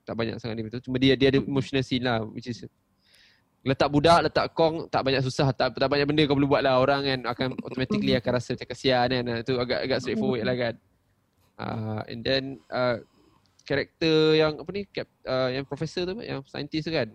tak 0.08 0.16
banyak 0.16 0.40
sangat 0.40 0.56
dia 0.56 0.64
betul 0.72 0.80
cuma 0.88 0.96
dia 0.96 1.12
dia 1.20 1.28
ada 1.28 1.42
emotional 1.42 1.84
scene 1.84 2.06
lah 2.06 2.24
which 2.32 2.48
is 2.48 2.64
letak 3.66 3.90
budak 3.90 4.30
letak 4.30 4.54
kong 4.56 4.88
tak 4.88 5.04
banyak 5.04 5.20
susah. 5.20 5.52
Tak 5.52 5.76
tak 5.76 5.90
banyak 5.90 6.06
benda 6.08 6.24
kau 6.24 6.38
boleh 6.38 6.48
buat 6.48 6.62
lah. 6.64 6.80
Orang 6.80 7.02
kan 7.04 7.20
akan 7.26 7.48
automatically 7.60 8.14
akan 8.16 8.30
rasa 8.38 8.54
macam 8.54 8.68
kasihan 8.72 9.08
kan. 9.10 9.24
Ah, 9.26 9.42
tu 9.42 9.58
agak 9.58 9.84
agak 9.84 9.98
straightforward 10.00 10.46
lah 10.46 10.56
kan. 10.56 10.74
Uh, 11.58 12.00
and 12.06 12.22
then 12.22 12.62
uh, 12.70 13.02
karakter 13.66 14.38
yang 14.38 14.54
apa 14.62 14.70
ni? 14.70 14.86
Cap, 14.86 15.10
uh, 15.26 15.50
yang 15.50 15.66
profesor 15.66 16.06
tu 16.06 16.14
yang 16.22 16.46
scientist 16.46 16.86
tu 16.86 16.94
kan 16.94 17.10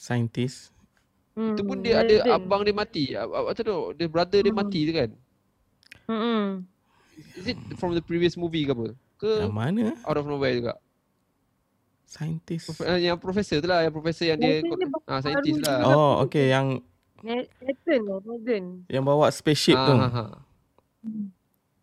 Scientist. 0.00 0.72
Hmm. 1.30 1.52
itu 1.52 1.62
pun 1.62 1.78
dia 1.78 2.00
ada 2.00 2.34
abang 2.34 2.64
dia 2.64 2.72
mati 2.72 3.12
apa 3.12 3.54
tu 3.54 3.62
dia 3.94 4.08
brother 4.08 4.40
dia 4.40 4.50
Hmm. 4.50 4.58
mati 4.58 4.80
tu 4.82 4.92
kan 4.92 5.10
Hmm. 6.04 6.66
is 7.38 7.46
it 7.46 7.58
from 7.76 7.92
the 7.92 8.02
previous 8.02 8.34
movie 8.34 8.64
ke 8.64 8.72
apa 8.72 8.86
ke 9.14 9.32
Yang 9.44 9.54
mana? 9.54 9.84
out 10.02 10.16
of 10.16 10.24
nowhere 10.24 10.52
juga 10.52 10.74
Scientist. 12.02 12.66
Prof, 12.66 12.82
uh, 12.82 12.98
yang 12.98 13.14
profesor 13.14 13.62
tu 13.62 13.70
lah 13.70 13.86
yang 13.86 13.94
profesor 13.94 14.26
yang 14.26 14.34
dia 14.34 14.58
Profesor 14.58 14.82
dia 14.82 15.06
ah 15.06 15.18
scientist 15.22 15.62
baru 15.62 15.70
lah. 15.70 15.78
Oh, 15.86 16.12
okay. 16.26 16.50
Yang 16.50 16.66
Nathan 17.22 18.00
lah, 18.02 18.18
Nathan. 18.18 18.64
yang 18.88 19.04
bawa 19.06 19.30
spaceship 19.30 19.78
ah, 19.78 19.86
tu. 19.86 19.94
ha, 19.94 20.08
ha. 20.10 20.24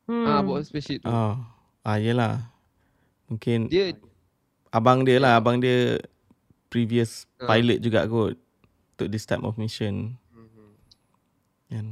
Hmm. 0.04 0.26
ah 0.26 0.42
bawa 0.42 0.60
spaceship 0.60 1.00
tu 1.00 1.08
Oh. 1.08 1.40
Ah, 1.80 1.96
yelah. 1.96 2.52
Mungkin 3.26 3.72
dia 3.72 3.96
abang 4.68 5.08
dia 5.08 5.16
lah. 5.16 5.40
Abang 5.40 5.64
dia 5.64 5.96
previous 6.68 7.26
Ah. 7.38 7.48
pilot 7.50 7.80
juga 7.80 8.06
kot. 8.06 8.36
Untuk 8.94 9.08
this 9.08 9.24
type 9.24 9.42
of 9.42 9.56
mission. 9.56 10.18
Mhm. 10.32 10.68
Kan. 11.68 11.88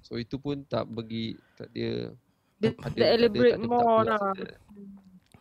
so 0.00 0.16
itu 0.16 0.36
pun 0.36 0.64
tak 0.64 0.86
bagi 0.86 1.36
tak 1.52 1.68
dia 1.70 2.16
Dia 2.56 2.72
tak 2.72 2.96
elaborate 2.96 3.60
tak 3.60 3.68
more 3.68 3.84
puas 3.84 4.06
lah. 4.08 4.30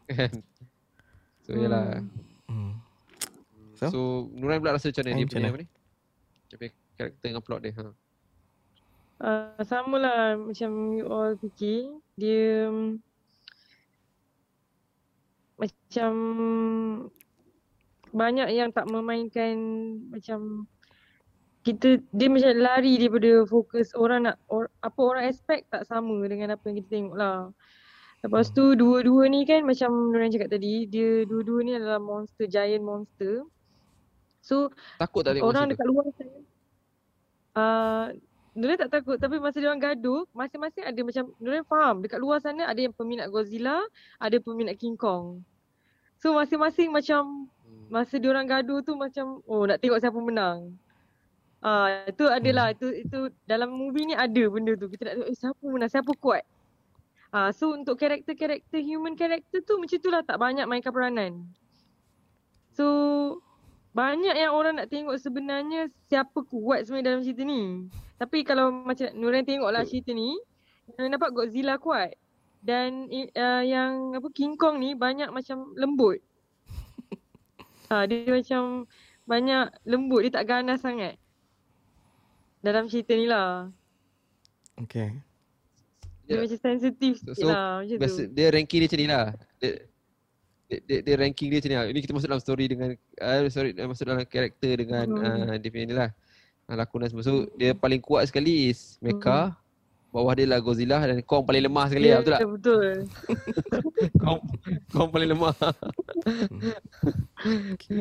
kan 0.07 0.31
so 1.43 1.49
yalah 1.51 2.03
Hmm. 2.45 2.75
so, 3.73 3.79
So? 3.79 3.85
so 3.87 3.99
Nurain 4.33 4.59
pula 4.59 4.75
rasa 4.75 4.89
macam 4.89 5.03
mana 5.03 5.11
Ain 5.11 5.17
dia 5.17 5.25
macam 5.25 5.37
punya 5.37 5.47
apa 5.47 5.57
ni 5.57 5.67
dia 6.43 6.55
punya 6.57 6.71
karakter 6.95 7.25
dengan 7.25 7.41
plot 7.41 7.61
dia 7.61 7.73
ha 7.75 7.87
Uh, 9.17 9.57
sama 9.65 9.97
lah 9.97 10.37
macam 10.37 10.69
you 10.93 11.09
all 11.09 11.33
fikir. 11.33 11.89
Dia 12.13 12.69
mm, 12.69 13.01
macam 15.57 16.13
banyak 18.17 18.49
yang 18.49 18.73
tak 18.73 18.89
memainkan 18.89 19.53
macam 20.09 20.65
kita 21.61 21.99
dia 22.15 22.27
macam 22.31 22.51
lari 22.57 22.95
daripada 22.97 23.43
fokus 23.45 23.91
orang 23.93 24.31
nak 24.31 24.35
or, 24.47 24.71
apa 24.81 24.99
orang 25.03 25.23
expect 25.27 25.67
tak 25.69 25.83
sama 25.85 26.15
dengan 26.25 26.55
apa 26.55 26.63
yang 26.65 26.81
kita 26.81 26.89
tengok 26.89 27.15
lah. 27.15 27.51
Lepas 28.25 28.49
tu 28.49 28.73
dua-dua 28.73 29.29
ni 29.29 29.45
kan 29.45 29.61
macam 29.61 30.09
Nurhan 30.09 30.33
cakap 30.33 30.49
tadi, 30.49 30.89
dia 30.89 31.21
dua-dua 31.29 31.59
ni 31.61 31.77
adalah 31.77 32.01
monster, 32.01 32.49
giant 32.49 32.81
monster. 32.81 33.45
So 34.41 34.73
takut 34.97 35.21
tak 35.21 35.37
tengok 35.37 35.53
orang 35.53 35.67
masa 35.67 35.69
tu 35.69 35.73
dekat 35.75 35.87
luar 35.91 36.05
sana 36.15 36.37
uh, 37.57 38.05
Nurul 38.57 38.77
tak 38.79 38.89
takut 38.89 39.17
tapi 39.21 39.37
masa 39.37 39.61
dia 39.61 39.69
orang 39.69 39.83
gaduh 39.83 40.23
masing-masing 40.33 40.87
ada 40.87 40.99
macam 41.03 41.23
Nurul 41.37 41.65
faham 41.67 41.95
dekat 41.99 42.19
luar 42.23 42.37
sana 42.39 42.63
ada 42.65 42.79
yang 42.79 42.95
peminat 42.95 43.27
Godzilla 43.27 43.83
ada 44.17 44.37
peminat 44.39 44.79
King 44.79 44.95
Kong 44.95 45.43
so 46.17 46.31
masing-masing 46.31 46.89
macam 46.95 47.51
Hmm. 47.56 47.56
Masa 47.87 48.19
dia 48.19 48.29
orang 48.31 48.47
gaduh 48.47 48.79
tu 48.83 48.93
macam 48.95 49.43
oh 49.47 49.63
nak 49.67 49.79
tengok 49.79 49.99
siapa 49.99 50.19
menang. 50.19 50.75
Ah 51.63 52.05
uh, 52.05 52.11
itu 52.11 52.25
adalah 52.29 52.71
itu 52.71 52.87
itu 52.93 53.19
dalam 53.49 53.73
movie 53.73 54.07
ni 54.07 54.15
ada 54.15 54.43
benda 54.51 54.77
tu. 54.77 54.87
Kita 54.91 55.09
nak 55.09 55.13
tengok 55.19 55.29
eh, 55.31 55.37
siapa 55.37 55.63
menang? 55.65 55.91
Siapa 55.91 56.11
kuat? 56.19 56.43
Ah 57.33 57.47
uh, 57.47 57.49
so 57.51 57.73
untuk 57.73 57.99
karakter-karakter 57.99 58.79
human 58.79 59.17
karakter 59.17 59.59
tu 59.65 59.75
macam 59.81 59.97
itulah 59.97 60.21
tak 60.21 60.37
banyak 60.37 60.65
mainkan 60.69 60.93
peranan. 60.93 61.47
So 62.77 62.85
banyak 63.97 64.37
yang 64.37 64.53
orang 64.53 64.77
nak 64.77 64.93
tengok 64.93 65.17
sebenarnya 65.17 65.89
siapa 66.05 66.45
kuat 66.45 66.85
sebenarnya 66.85 67.17
dalam 67.17 67.21
cerita 67.25 67.41
ni. 67.41 67.89
Tapi 68.21 68.45
kalau 68.45 68.69
macam 68.69 69.09
Nuran 69.17 69.41
tengoklah 69.41 69.85
cerita 69.89 70.13
ni, 70.13 70.37
Nuran 70.93 71.17
nampak 71.17 71.33
Godzilla 71.33 71.81
kuat. 71.81 72.13
Dan 72.61 73.09
uh, 73.09 73.63
yang 73.65 74.13
apa 74.13 74.27
King 74.33 74.53
Kong 74.53 74.77
ni 74.77 74.93
banyak 74.93 75.33
macam 75.33 75.73
lembut. 75.73 76.21
Ha, 77.89 78.03
dia 78.05 78.27
macam 78.27 78.85
banyak 79.23 79.65
lembut, 79.83 80.23
dia 80.23 80.31
tak 80.33 80.47
ganas 80.47 80.79
sangat. 80.79 81.15
Dalam 82.59 82.87
cerita 82.87 83.13
ni 83.13 83.27
lah. 83.27 83.69
Okay. 84.79 85.13
Dia 86.27 86.37
Ya. 86.37 86.43
macam 86.43 86.59
sensitif 86.59 87.23
So- 87.23 87.31
sikit 87.31 87.47
so, 87.47 87.51
lah 87.51 87.81
macam 87.81 87.97
Biasa, 88.03 88.21
tu. 88.27 88.31
dia 88.35 88.47
ranking 88.51 88.79
dia 88.79 88.87
macam 88.87 88.99
ni 88.99 89.07
lah. 89.07 89.25
Dia, 89.57 89.69
dia, 90.67 90.77
dia, 90.83 90.97
dia 90.99 91.15
ranking 91.15 91.47
dia 91.47 91.57
macam 91.59 91.71
ni 91.71 91.77
lah. 91.79 91.85
Ini 91.87 91.99
kita 92.03 92.11
masuk 92.11 92.27
dalam 92.27 92.43
story 92.43 92.65
dengan, 92.67 92.89
uh, 93.23 93.47
sorry, 93.47 93.71
masuk 93.73 94.03
dalam 94.03 94.23
karakter 94.27 94.73
dengan 94.83 95.05
Hmm. 95.07 95.47
uh, 95.47 95.55
dia 95.55 95.69
punya 95.71 95.85
ni 95.87 95.95
lah. 95.95 96.09
Uh, 96.67 96.75
lakonan 96.75 97.07
semua. 97.07 97.23
So, 97.23 97.47
dia 97.55 97.71
paling 97.71 98.03
kuat 98.03 98.27
sekali 98.27 98.67
is 98.67 98.99
Mecha. 98.99 99.55
Bawah 100.07 100.33
dia 100.33 100.45
lah 100.45 100.57
Godzilla 100.57 100.97
dan 101.01 101.19
Kong 101.21 101.43
paling 101.43 101.61
lemah 101.61 101.85
sekali 101.85 102.07
lah. 102.07 102.19
Betul 102.19 102.31
tak? 102.31 102.39
Ya, 102.39 102.47
betul. 102.49 102.85
Kong, 104.23 104.39
Kong 104.89 105.09
paling 105.09 105.29
lemah. 105.29 105.53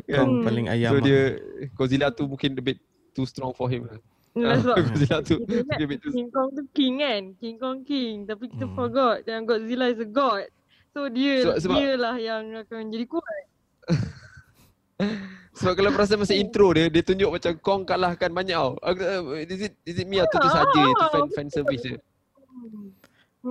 Kong 0.09 0.31
Hmm. 0.33 0.42
paling 0.42 0.66
ayam. 0.66 0.90
so, 0.90 0.97
lah. 0.97 1.03
dia 1.03 1.21
Godzilla 1.73 2.09
tu 2.11 2.25
mungkin 2.25 2.55
a 2.55 2.62
bit 2.64 2.79
too 3.11 3.25
strong 3.25 3.53
for 3.53 3.66
him 3.66 3.87
lah. 3.87 3.99
Itulah 4.33 4.57
sebab 4.62 4.77
Godzilla 4.87 5.19
tu 5.21 5.37
dia 5.45 5.83
a 5.83 5.87
bit 5.87 5.99
too 5.99 6.11
King 6.11 6.29
Kong 6.29 6.49
tu 6.53 6.62
king 6.71 6.95
kan 6.99 7.23
King 7.35 7.57
Kong 7.57 7.79
king 7.83 8.14
Tapi 8.23 8.45
kita 8.47 8.66
Hmm. 8.66 8.77
forgot 8.77 9.25
Yang 9.25 9.42
Godzilla 9.47 9.87
is 9.88 9.97
a 9.97 10.05
god 10.05 10.45
So 10.92 11.09
dia 11.09 11.40
So- 11.42 11.57
sebab- 11.59 11.75
dia 11.75 11.90
lah 11.95 12.16
yang 12.16 12.53
akan 12.55 12.88
jadi 12.88 13.07
kuat 13.07 13.42
Sebab 15.57 15.73
kalau 15.73 15.91
perasan 15.93 16.21
masa 16.21 16.33
intro 16.43 16.73
dia 16.73 16.89
Dia 16.89 17.01
tunjuk 17.01 17.29
macam 17.33 17.53
Kong 17.61 17.83
kalahkan 17.85 18.31
banyak 18.33 18.57
tau. 18.57 18.77
Is 19.41 19.61
it, 19.69 19.75
is 19.85 19.97
it 20.01 20.07
me 20.09 20.21
atau 20.21 20.37
tu 20.37 20.49
saja 20.49 20.83
Itu 20.85 21.05
fan, 21.13 21.25
fan 21.33 21.49
service 21.49 21.85
dia? 21.85 21.99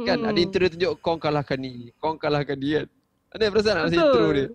Kan 0.05 0.25
ada 0.25 0.38
intro 0.38 0.60
dia 0.62 0.71
tunjuk 0.73 0.91
Kong 1.01 1.17
kalahkan 1.17 1.58
ni 1.58 1.89
Kong 1.97 2.17
kalahkan 2.17 2.58
dia 2.58 2.84
kan. 2.84 2.88
Ada 3.36 3.43
perasan 3.51 3.71
tak 3.73 3.84
masa 3.89 3.97
intro 3.97 4.27
dia? 4.31 4.47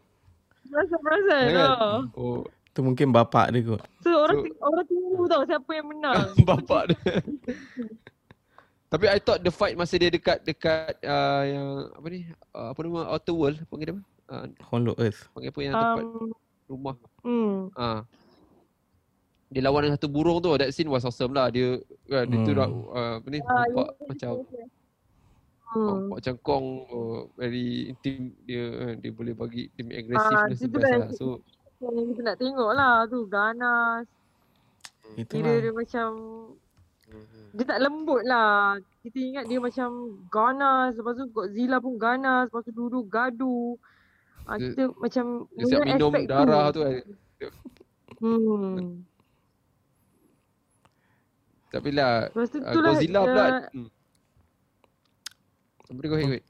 Perasan-perasan 0.71 1.43
Kan? 1.47 1.55
lah 1.55 1.99
Oh. 2.15 2.43
Tu 2.71 2.81
mungkin 2.87 3.11
bapak 3.11 3.51
dia 3.51 3.67
kot. 3.67 3.83
So 3.99 4.15
orang 4.15 4.47
So- 4.47 4.59
orang 4.63 4.85
tunggu 4.87 5.25
tau 5.27 5.43
siapa 5.43 5.71
yang 5.75 5.87
menang. 5.91 6.23
Bapak 6.49 6.83
dia. 6.95 6.99
Tapi 8.91 9.07
I 9.07 9.19
thought 9.19 9.43
the 9.43 9.51
fight 9.51 9.75
masa 9.75 9.99
dia 9.99 10.07
dekat 10.07 10.43
dekat 10.43 10.99
uh, 11.03 11.43
yang 11.47 11.67
apa 11.95 12.07
ni? 12.11 12.21
Uh, 12.55 12.71
apa 12.71 12.79
nama? 12.83 13.11
Outer 13.11 13.35
World 13.35 13.59
panggil 13.67 13.87
dia 13.91 13.95
apa? 13.99 14.03
Uh, 14.31 14.45
Hollow 14.71 14.95
Earth. 15.03 15.27
panggil 15.35 15.51
apa 15.51 15.61
yang 15.63 15.75
tempat? 15.75 16.05
Um, 16.07 16.31
rumah. 16.71 16.95
hmm. 17.21 17.75
Ah. 17.75 18.07
Dia 19.51 19.67
lawan 19.67 19.83
dengan 19.83 19.99
satu 19.99 20.07
burung 20.07 20.39
tu. 20.39 20.55
That 20.55 20.71
scene 20.71 20.87
was 20.87 21.03
awesome 21.03 21.35
lah. 21.35 21.51
Dia 21.51 21.83
kan 22.07 22.23
dia 22.25 22.39
tu 22.41 22.55
Hmm. 22.55 22.87
uh, 22.89 23.15
apa 23.19 23.27
ni? 23.27 23.39
Ah, 23.41 23.67
nampak 23.67 23.89
ya, 23.91 24.07
macam 24.07 24.33
Hmm. 25.71 25.87
nampak 25.87 26.17
macam 26.19 26.35
Kong 26.41 26.67
uh, 26.87 27.19
very 27.35 27.67
intim 27.89 28.35
dia 28.43 28.63
uh, 28.63 28.93
dia 28.95 29.11
boleh 29.11 29.35
bagi 29.35 29.67
dia 29.73 29.83
punya 29.83 29.99
Ah, 30.15 30.47
best 30.47 30.63
dah- 30.67 30.99
lah. 30.99 31.11
So 31.13 31.43
Yang 31.81 32.07
kita 32.13 32.21
nak 32.25 32.37
tengok 32.39 32.71
lah 32.73 32.95
tu 33.07 33.19
ganas. 33.27 34.05
Itulah. 35.17 35.59
dia 35.59 35.73
macam 35.73 36.09
dia 37.51 37.65
tak 37.67 37.83
lembut 37.83 38.23
lah. 38.23 38.79
Kita 39.03 39.19
ingat 39.19 39.45
dia 39.47 39.59
macam 39.59 39.91
ganas. 40.27 40.95
Lepas 40.95 41.15
tu 41.17 41.27
Godzilla 41.27 41.83
pun 41.83 41.99
ganas. 41.99 42.47
Lepas 42.47 42.63
tu 42.63 42.71
duduk 42.71 43.11
gaduh. 43.11 43.75
Ah, 44.49 44.57
Dia- 44.57 44.73
kita 44.73 44.83
macam 44.97 45.25
dia 45.57 45.65
siap 45.69 45.83
minum 45.85 46.13
darah 46.27 46.67
tu. 46.71 46.81
tu 46.81 46.81
kan. 46.85 46.95
Hmm. 48.21 49.05
Tapi 51.71 51.91
lah 51.95 52.29
Lepas 52.29 52.49
tu 52.51 52.59
uh, 52.59 52.73
tu 52.75 52.79
lah 52.83 52.93
Godzilla 52.93 53.21
uh, 53.21 53.25
pula 53.25 53.45
hmm. 53.71 53.89
Boleh 55.91 56.09
go 56.09 56.15
ahead, 56.15 56.27
go 56.27 56.35
ahead. 56.39 56.47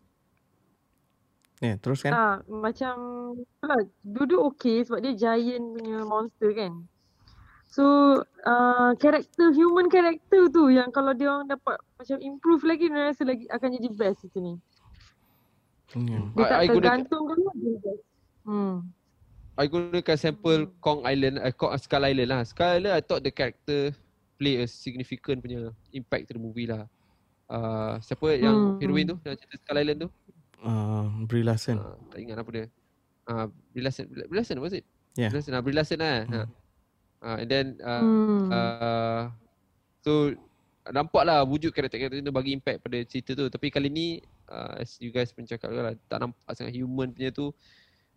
Ya, 1.61 1.77
teruskan. 1.77 2.13
Ah, 2.17 2.37
macam 2.49 2.95
itulah 3.37 3.81
duduk 4.01 4.41
okey 4.53 4.81
sebab 4.81 5.05
dia 5.05 5.13
giant 5.13 5.77
punya 5.77 6.09
monster 6.09 6.57
kan. 6.57 6.89
So, 7.69 7.85
uh, 8.49 8.91
karakter 8.97 9.53
human 9.53 9.93
karakter 9.93 10.49
tu 10.51 10.73
yang 10.73 10.89
kalau 10.91 11.13
dia 11.13 11.31
orang 11.31 11.47
dapat 11.47 11.77
macam 12.01 12.17
improve 12.19 12.65
lagi, 12.65 12.89
dia 12.89 13.13
rasa 13.13 13.23
lagi 13.29 13.45
akan 13.47 13.69
jadi 13.77 13.89
best 13.93 14.25
macam 14.27 14.41
ni. 14.43 14.55
Ya. 15.93 16.21
Dia 16.23 16.45
tak 16.47 16.51
I- 16.51 16.63
I 16.63 16.67
guna- 16.69 16.85
tergantung 16.87 17.23
dulu 17.27 17.43
best. 17.51 18.03
Hmm. 18.47 18.77
I 19.61 19.67
gunakan 19.69 20.17
sampel 20.17 20.59
Kong 20.81 21.05
Island, 21.05 21.37
uh, 21.37 21.53
Kong, 21.53 21.77
Skull 21.77 22.07
Island 22.07 22.29
lah. 22.31 22.41
Skull 22.43 22.81
Island 22.81 22.95
I 22.97 23.03
thought 23.03 23.21
the 23.21 23.29
character 23.29 23.93
play 24.39 24.57
a 24.57 24.65
significant 24.65 25.45
punya 25.45 25.69
impact 25.93 26.31
to 26.31 26.39
the 26.39 26.41
movie 26.41 26.65
lah. 26.65 26.89
Uh, 27.45 27.99
siapa 28.01 28.39
yang 28.39 28.57
Hmm. 28.57 28.79
heroine 28.79 29.11
tu 29.11 29.17
yang 29.21 29.37
cerita 29.37 29.57
Skull 29.61 29.81
Island 29.83 29.99
tu? 30.07 30.09
Uh, 30.61 31.27
Brie 31.27 31.45
Larson. 31.45 31.77
Uh, 31.77 31.97
tak 32.09 32.19
ingat 32.21 32.37
apa 32.39 32.51
dia. 32.51 32.65
Uh, 33.29 33.47
Brie 33.71 33.85
Larson, 33.85 34.05
Brie 34.09 34.39
Larson 34.39 34.57
was 34.63 34.73
it? 34.73 34.85
Yeah. 35.19 35.29
Brie 35.29 35.43
Larson, 35.43 35.53
uh, 35.53 35.61
Brie 35.61 35.77
Larson 35.77 35.99
lah. 36.01 36.17
Hmm. 36.25 36.47
Uh, 37.21 37.37
and 37.37 37.49
then 37.53 37.67
uh, 37.85 38.01
hmm. 38.01 38.49
uh, 38.49 39.23
so 40.01 40.33
nampak 40.89 41.29
lah 41.29 41.45
wujud 41.45 41.69
karakter-karakter 41.71 42.25
tu 42.25 42.33
bagi 42.33 42.57
impact 42.57 42.81
pada 42.81 42.97
cerita 43.05 43.37
tu. 43.37 43.45
Tapi 43.53 43.69
kali 43.69 43.93
ni 43.93 44.07
uh, 44.51 44.83
as 44.83 44.99
you 44.99 45.09
guys 45.09 45.31
pun 45.31 45.47
cakap 45.47 45.71
lah, 45.71 45.95
tak 46.11 46.19
nampak 46.19 46.53
sangat 46.53 46.75
human 46.75 47.15
punya 47.15 47.31
tu 47.31 47.55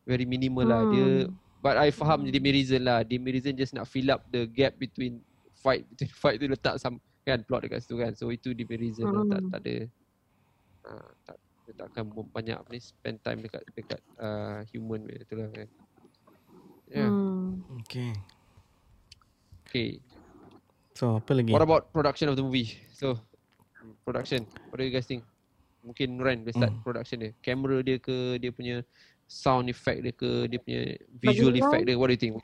very 0.03 0.25
minimal 0.25 0.65
lah. 0.67 0.81
Dia 0.89 1.29
Hmm. 1.29 1.41
But 1.63 1.79
I 1.79 1.95
faham 1.95 2.27
Demi 2.27 2.51
Reason 2.51 2.83
lah 2.83 3.07
Demi 3.07 3.31
Reason 3.31 3.55
just 3.55 3.71
nak 3.71 3.87
fill 3.87 4.11
up 4.11 4.27
the 4.27 4.43
gap 4.51 4.75
between 4.75 5.23
fight 5.55 5.87
between 5.87 6.11
fight 6.21 6.35
tu 6.35 6.51
letak 6.51 6.75
some 6.75 6.99
kan 7.23 7.39
plot 7.47 7.63
dekat 7.63 7.79
situ 7.79 7.95
kan. 7.95 8.11
So 8.11 8.27
itu 8.35 8.51
Demi 8.51 8.75
Reason 8.75 9.07
lah. 9.07 9.23
tak 9.31 9.39
Hmm. 9.39 9.49
tak 9.53 9.59
ada 9.63 9.75
uh, 10.91 11.09
tak 11.23 11.37
dia 11.63 11.73
tak 11.79 11.87
akan 11.95 12.03
mem- 12.11 12.31
banyak 12.35 12.59
ni 12.67 12.79
spend 12.83 13.23
time 13.23 13.39
dekat 13.47 13.63
dekat 13.71 14.01
uh, 14.19 14.59
human 14.75 15.07
tu 15.07 15.35
lah 15.39 15.47
kan. 15.55 15.67
Yeah. 16.91 17.07
Hmm. 17.07 17.63
Okay. 17.87 18.11
Okay. 19.63 19.89
So, 20.93 21.17
apa 21.17 21.33
lagi? 21.33 21.49
What 21.49 21.65
about 21.65 21.89
production 21.89 22.29
of 22.29 22.37
the 22.37 22.45
movie? 22.45 22.77
So 22.93 23.17
production. 24.05 24.45
What 24.69 24.77
do 24.77 24.85
you 24.85 24.93
guys 24.93 25.09
think? 25.09 25.25
Mungkin 25.83 26.07
Nuran 26.15 26.41
dia 26.41 26.53
start 26.53 26.71
Hmm. 26.71 26.81
production 26.81 27.17
dia. 27.19 27.31
Kamera 27.39 27.77
dia 27.79 27.97
ke 27.97 28.15
dia 28.37 28.49
punya 28.49 28.75
sound 29.25 29.67
effect 29.67 29.99
dia 29.99 30.13
ke 30.13 30.47
dia 30.47 30.59
punya 30.59 30.81
visual 31.13 31.51
Bagi 31.51 31.59
effect 31.59 31.83
Nuran- 31.83 31.87
dia. 31.87 31.99
What 31.99 32.07
do 32.07 32.13
you 32.13 32.21
think? 32.21 32.35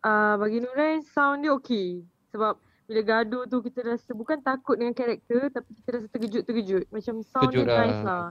Uh, 0.00 0.34
bagi 0.36 0.58
Nuran 0.58 1.00
sound 1.02 1.44
dia 1.44 1.52
okey. 1.54 2.00
Sebab 2.28 2.56
bila 2.84 3.00
gaduh 3.00 3.44
tu 3.46 3.60
kita 3.60 3.80
rasa 3.82 4.12
bukan 4.12 4.36
takut 4.38 4.76
dengan 4.76 4.92
karakter 4.92 5.48
tapi 5.48 5.70
kita 5.74 5.88
rasa 5.94 6.06
terkejut-terkejut. 6.10 6.84
Macam 6.88 7.14
sound 7.22 7.44
Terkejut 7.46 7.64
dia 7.64 7.72
lah. 7.72 7.84
nice 7.84 8.02
lah. 8.02 8.24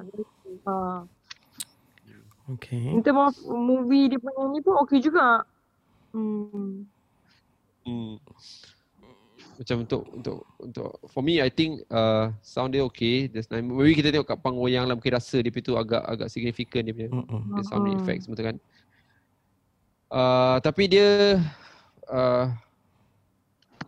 Uh, 0.64 1.00
Okay. 2.46 2.92
in 2.92 3.00
term 3.00 3.16
of 3.18 3.32
movie 3.48 4.12
dia 4.12 4.20
punya 4.20 4.52
ni 4.52 4.60
pun 4.60 4.76
okey 4.84 5.00
juga. 5.00 5.48
Hmm. 6.12 6.84
Hmm. 7.82 8.20
Macam 9.64 9.88
untuk 9.88 10.04
untuk 10.12 10.38
untuk 10.60 10.92
for 11.08 11.24
me 11.24 11.40
I 11.40 11.48
think 11.48 11.88
uh, 11.88 12.36
sound 12.44 12.76
dia 12.76 12.84
okay. 12.84 13.32
There's 13.32 13.48
nine. 13.48 13.64
Maybe 13.64 13.96
kita 13.96 14.12
tengok 14.12 14.36
kat 14.36 14.40
pang 14.44 14.60
wayang 14.60 14.92
lah 14.92 15.00
mungkin 15.00 15.16
rasa 15.16 15.40
dia 15.40 15.56
tu 15.64 15.80
agak 15.80 16.04
agak 16.04 16.28
significant 16.28 16.84
dia 16.84 16.92
punya 16.92 17.10
Mm-mm. 17.16 17.56
dia 17.56 17.64
sound 17.72 17.88
Mm-mm. 17.88 18.04
effects 18.04 18.28
semua 18.28 18.36
tu 18.36 18.44
kan. 18.44 18.58
Uh, 20.12 20.58
tapi 20.60 20.84
dia 20.92 21.40
uh, 22.12 22.52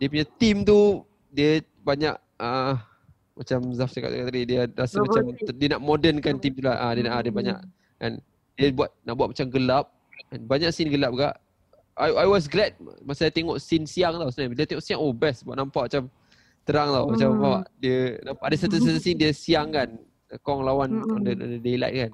dia 0.00 0.08
punya 0.08 0.24
team 0.40 0.64
tu 0.64 1.04
dia 1.28 1.60
banyak 1.84 2.16
uh, 2.40 2.80
macam 3.36 3.58
Zaf 3.76 3.92
cakap 3.92 4.16
tadi 4.16 4.48
dia 4.48 4.64
rasa 4.72 5.04
Robotic. 5.04 5.44
macam 5.44 5.54
dia 5.60 5.68
nak 5.76 5.82
modernkan 5.84 6.34
team 6.40 6.56
tu 6.56 6.64
lah. 6.64 6.80
Ah 6.80 6.96
dia 6.96 7.04
nak 7.04 7.12
ah, 7.12 7.20
dia 7.20 7.32
banyak 7.36 7.56
kan 8.00 8.12
dia 8.56 8.72
buat 8.72 8.88
nak 9.04 9.14
buat 9.20 9.28
macam 9.36 9.46
gelap 9.52 9.92
banyak 10.32 10.72
scene 10.72 10.88
gelap 10.88 11.12
juga. 11.12 11.36
I 11.96 12.08
I 12.12 12.26
was 12.28 12.44
glad 12.44 12.76
masa 13.02 13.24
saya 13.24 13.32
tengok 13.32 13.56
scene 13.56 13.88
siang 13.88 14.20
tau 14.20 14.28
sebenarnya. 14.28 14.52
Bila 14.52 14.62
tengok 14.68 14.84
siang 14.84 15.00
oh 15.00 15.12
best 15.16 15.42
sebab 15.42 15.56
nampak 15.56 15.88
macam 15.88 16.02
terang 16.62 16.88
tau 16.92 17.04
macam 17.08 17.28
Hmm. 17.32 17.40
nampak 17.40 17.62
dia 17.80 17.98
nampak 18.20 18.44
ada 18.44 18.56
certain 18.56 18.80
scene 19.00 19.16
dia 19.16 19.32
siang 19.32 19.72
kan. 19.72 19.88
Kong 20.44 20.60
lawan 20.60 20.90
Hmm. 20.92 21.14
on 21.16 21.20
the, 21.24 21.32
on 21.32 21.50
the 21.56 21.60
daylight 21.60 21.94
kan. 21.96 22.10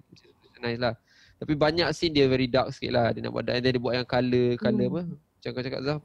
Nice 0.63 0.79
lah. 0.79 0.95
Tapi 1.43 1.59
banyak 1.59 1.91
scene 1.91 2.15
dia 2.15 2.31
very 2.31 2.47
dark 2.47 2.71
sikit 2.71 2.95
lah. 2.95 3.11
Dia 3.11 3.27
nak 3.27 3.35
buat 3.35 3.43
dan 3.43 3.59
dia 3.59 3.75
buat 3.83 3.99
yang 3.99 4.07
colour 4.07 4.55
colour 4.55 4.87
Hmm. 4.87 4.95
apa? 4.95 5.03
Macam 5.11 5.49
kau 5.51 5.65
cakap 5.67 5.81
Zaf. 5.83 6.01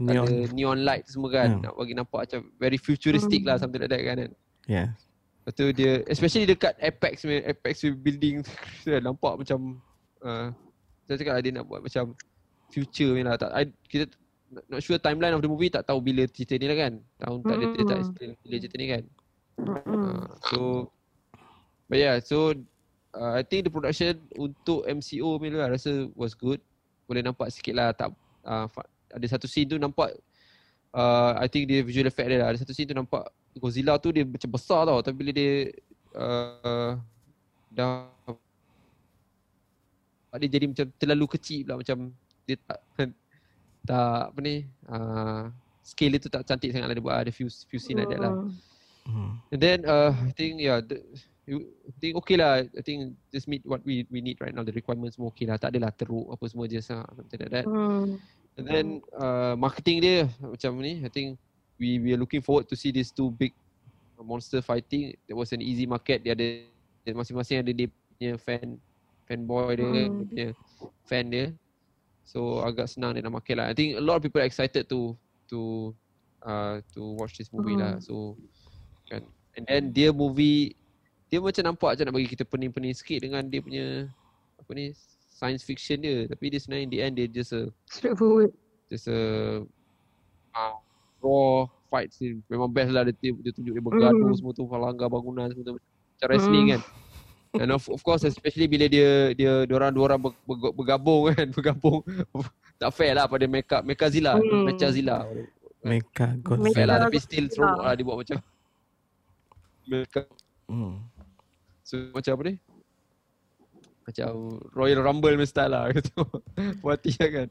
Neon. 0.00 0.26
Neon 0.56 0.78
light 0.80 1.04
semua 1.04 1.28
kan. 1.28 1.48
Hmm. 1.52 1.62
Nak 1.68 1.72
bagi 1.76 1.92
nampak 1.92 2.20
macam 2.24 2.40
very 2.56 2.80
futuristic 2.80 3.44
Hmm. 3.44 3.48
lah 3.52 3.56
something 3.60 3.82
like 3.84 3.92
that 3.92 4.00
kan. 4.00 4.16
kan. 4.24 4.32
Yeah. 4.64 4.88
Lepas 5.42 5.52
tu 5.52 5.66
dia 5.74 6.00
especially 6.08 6.46
dekat 6.48 6.78
Apex 6.78 7.26
Apex 7.26 7.74
building 7.98 8.40
dia 8.86 9.02
nampak 9.04 9.36
macam 9.36 9.82
uh, 10.22 10.48
saya 11.04 11.18
cakap 11.18 11.34
lah 11.36 11.42
dia 11.42 11.52
nak 11.52 11.66
buat 11.66 11.82
macam 11.82 12.14
future 12.72 13.12
punya 13.12 13.24
lah. 13.28 13.36
Tak, 13.36 13.50
I, 13.52 13.62
kita 13.86 14.04
not, 14.68 14.80
sure 14.80 15.00
timeline 15.00 15.36
of 15.36 15.44
the 15.44 15.50
movie 15.50 15.72
tak 15.72 15.84
tahu 15.84 16.00
bila 16.00 16.24
cerita 16.28 16.56
ni 16.56 16.66
lah 16.68 16.76
kan. 16.88 16.92
Tahun 17.20 17.38
tak 17.44 17.56
dia, 17.60 17.66
dia 17.76 17.84
tak 17.84 17.96
Hmm. 17.96 18.04
explain 18.04 18.28
bila 18.40 18.56
cerita 18.56 18.76
ni 18.80 18.86
kan. 18.88 19.02
Uh, 19.62 20.26
so 20.48 20.58
but 21.86 22.00
yeah 22.00 22.16
so 22.18 22.56
uh, 23.12 23.32
I 23.36 23.44
think 23.44 23.68
the 23.68 23.72
production 23.72 24.16
untuk 24.34 24.88
MCO 24.88 25.36
punya 25.36 25.60
lah 25.60 25.68
rasa 25.76 26.08
was 26.16 26.32
good. 26.32 26.60
Boleh 27.04 27.20
nampak 27.20 27.52
sikit 27.52 27.76
lah 27.76 27.92
tak 27.92 28.16
uh, 28.48 28.66
ada 29.12 29.26
satu 29.28 29.44
scene 29.44 29.68
tu 29.68 29.76
nampak 29.76 30.16
uh, 30.96 31.36
I 31.36 31.46
think 31.52 31.68
dia 31.68 31.84
visual 31.84 32.08
effect 32.08 32.28
dia 32.32 32.40
lah. 32.40 32.48
Ada 32.52 32.64
satu 32.64 32.72
scene 32.72 32.88
tu 32.88 32.96
nampak 32.96 33.28
Godzilla 33.60 34.00
tu 34.00 34.08
dia 34.16 34.24
macam 34.24 34.48
besar 34.48 34.88
tau 34.88 35.04
tapi 35.04 35.16
bila 35.20 35.30
dia 35.36 35.68
uh, 36.16 36.96
dah 37.68 38.08
dia 40.40 40.48
jadi 40.48 40.64
macam 40.64 40.86
terlalu 40.96 41.26
kecil 41.36 41.68
pula 41.68 41.76
macam 41.76 42.08
dia 42.52 42.60
tak 42.68 42.78
tak 43.82 44.30
apa 44.30 44.38
ni 44.38 44.62
uh, 44.86 45.50
scale 45.82 46.14
dia 46.14 46.22
tu 46.22 46.30
tak 46.30 46.46
cantik 46.46 46.70
sangat 46.70 46.86
lah 46.86 46.94
dia 46.94 47.02
buat 47.02 47.16
ada 47.18 47.30
few 47.34 47.50
few 47.66 47.80
scene 47.82 47.98
like 47.98 48.12
that 48.12 48.22
lah. 48.22 48.38
Hmm. 49.02 49.42
And 49.50 49.58
then 49.58 49.78
uh, 49.82 50.14
I 50.14 50.30
think 50.30 50.62
yeah, 50.62 50.78
the, 50.78 51.02
you, 51.42 51.66
I 51.90 51.92
think 51.98 52.14
okay 52.22 52.38
lah. 52.38 52.62
I 52.62 52.82
think 52.86 53.18
just 53.34 53.50
meet 53.50 53.66
what 53.66 53.82
we 53.82 54.06
we 54.14 54.22
need 54.22 54.38
right 54.38 54.54
now. 54.54 54.62
The 54.62 54.70
requirements 54.70 55.18
semua 55.18 55.34
okay 55.34 55.50
lah. 55.50 55.58
Tak 55.58 55.74
adalah 55.74 55.90
teruk 55.90 56.30
apa 56.30 56.44
semua 56.46 56.70
je 56.70 56.78
sah, 56.78 57.02
something 57.18 57.40
like 57.42 57.50
that. 57.50 57.66
Hmm. 57.66 58.22
And 58.54 58.64
then 58.68 58.86
uh, 59.18 59.58
marketing 59.58 60.06
dia 60.06 60.30
macam 60.38 60.78
ni. 60.78 61.02
I 61.02 61.10
think 61.10 61.34
we 61.82 61.98
we 61.98 62.14
are 62.14 62.20
looking 62.20 62.46
forward 62.46 62.70
to 62.70 62.78
see 62.78 62.94
these 62.94 63.10
two 63.10 63.34
big 63.34 63.50
monster 64.22 64.62
fighting. 64.62 65.18
It 65.26 65.34
was 65.34 65.50
an 65.50 65.58
easy 65.58 65.82
market. 65.82 66.22
Dia 66.22 66.38
ada 66.38 66.62
masing-masing 67.10 67.58
ada 67.58 67.74
dia 67.74 67.90
punya 67.90 68.38
fan 68.38 68.78
fanboy 69.26 69.74
dia, 69.74 69.82
Hmm. 69.82 69.98
dia 69.98 70.06
punya 70.30 70.48
fan 71.10 71.24
dia. 71.26 71.46
So 72.24 72.62
agak 72.62 72.88
senang 72.88 73.14
dia 73.18 73.22
nak 73.22 73.34
market 73.38 73.58
lah. 73.58 73.68
I 73.68 73.74
think 73.74 73.98
a 73.98 74.02
lot 74.02 74.18
of 74.18 74.22
people 74.24 74.40
are 74.40 74.48
excited 74.48 74.88
to 74.88 75.18
to 75.50 75.92
uh, 76.42 76.80
to 76.96 77.18
watch 77.18 77.36
this 77.36 77.50
movie 77.50 77.76
lah. 77.76 77.98
Hmm. 77.98 78.04
So 78.04 78.14
kan. 79.10 79.26
And 79.58 79.64
then 79.68 79.82
dia 79.92 80.14
movie 80.14 80.78
dia 81.28 81.40
macam 81.40 81.72
nampak 81.72 81.96
macam 81.96 82.04
nak 82.08 82.14
bagi 82.16 82.28
kita 82.28 82.44
pening-pening 82.44 82.92
sikit 82.96 83.24
dengan 83.24 83.44
dia 83.48 83.60
punya 83.64 84.08
apa 84.60 84.70
ni 84.76 84.92
science 85.32 85.64
fiction 85.64 86.00
dia. 86.00 86.28
Tapi 86.28 86.52
dia 86.52 86.58
sebenarnya 86.60 86.84
in 86.84 86.92
the 86.92 87.00
end 87.00 87.14
dia 87.16 87.26
just 87.28 87.52
a 87.52 87.68
Straightforward. 87.88 88.52
just 88.88 89.08
a 89.08 89.20
uh, 90.56 90.76
raw 91.20 91.66
fight 91.92 92.12
scene. 92.12 92.40
Memang 92.48 92.72
best 92.72 92.92
lah 92.92 93.04
dia, 93.04 93.14
dia, 93.16 93.52
tunjuk 93.52 93.76
dia 93.76 93.84
bergaduh 93.84 94.32
Mm. 94.32 94.36
semua 94.38 94.52
tu 94.56 94.64
langgar 94.68 95.08
bangunan 95.12 95.48
semua 95.52 95.64
tu 95.64 95.72
macam 95.76 96.26
wrestling 96.28 96.66
kan. 96.76 96.80
And 97.52 97.68
of, 97.68 97.84
of 97.92 98.00
course 98.00 98.24
especially 98.24 98.64
bila 98.64 98.88
dia 98.88 99.36
dia 99.36 99.68
dua 99.68 99.92
orang 99.92 100.20
ber, 100.24 100.32
ber, 100.48 100.72
bergabung 100.72 101.28
kan, 101.36 101.52
bergabung 101.52 102.00
tak 102.80 102.90
fair 102.96 103.12
lah 103.12 103.28
pada 103.28 103.44
Mecha 103.44 103.84
Mechazilla, 103.84 104.40
Mm. 104.40 104.64
Mechazilla. 104.72 105.16
Mecha 105.84 106.32
Fair 106.32 106.40
Godzilla. 106.40 106.84
lah 106.88 106.96
Mecha 106.96 107.04
tapi 107.12 107.18
still 107.20 107.46
seronok 107.52 107.82
lah 107.84 107.92
dia 107.92 108.04
buat 108.08 108.18
macam 108.24 108.38
Mereka 109.84 110.20
Hmm. 110.72 111.04
So 111.84 112.08
macam 112.16 112.32
apa 112.32 112.42
ni? 112.48 112.54
Macam 114.02 114.30
Royal 114.72 115.04
Rumble 115.04 115.36
punya 115.36 115.44
style 115.44 115.72
lah 115.76 115.90
gitu. 115.98 116.24
Puati 116.80 117.12
lah 117.20 117.28
kan. 117.28 117.48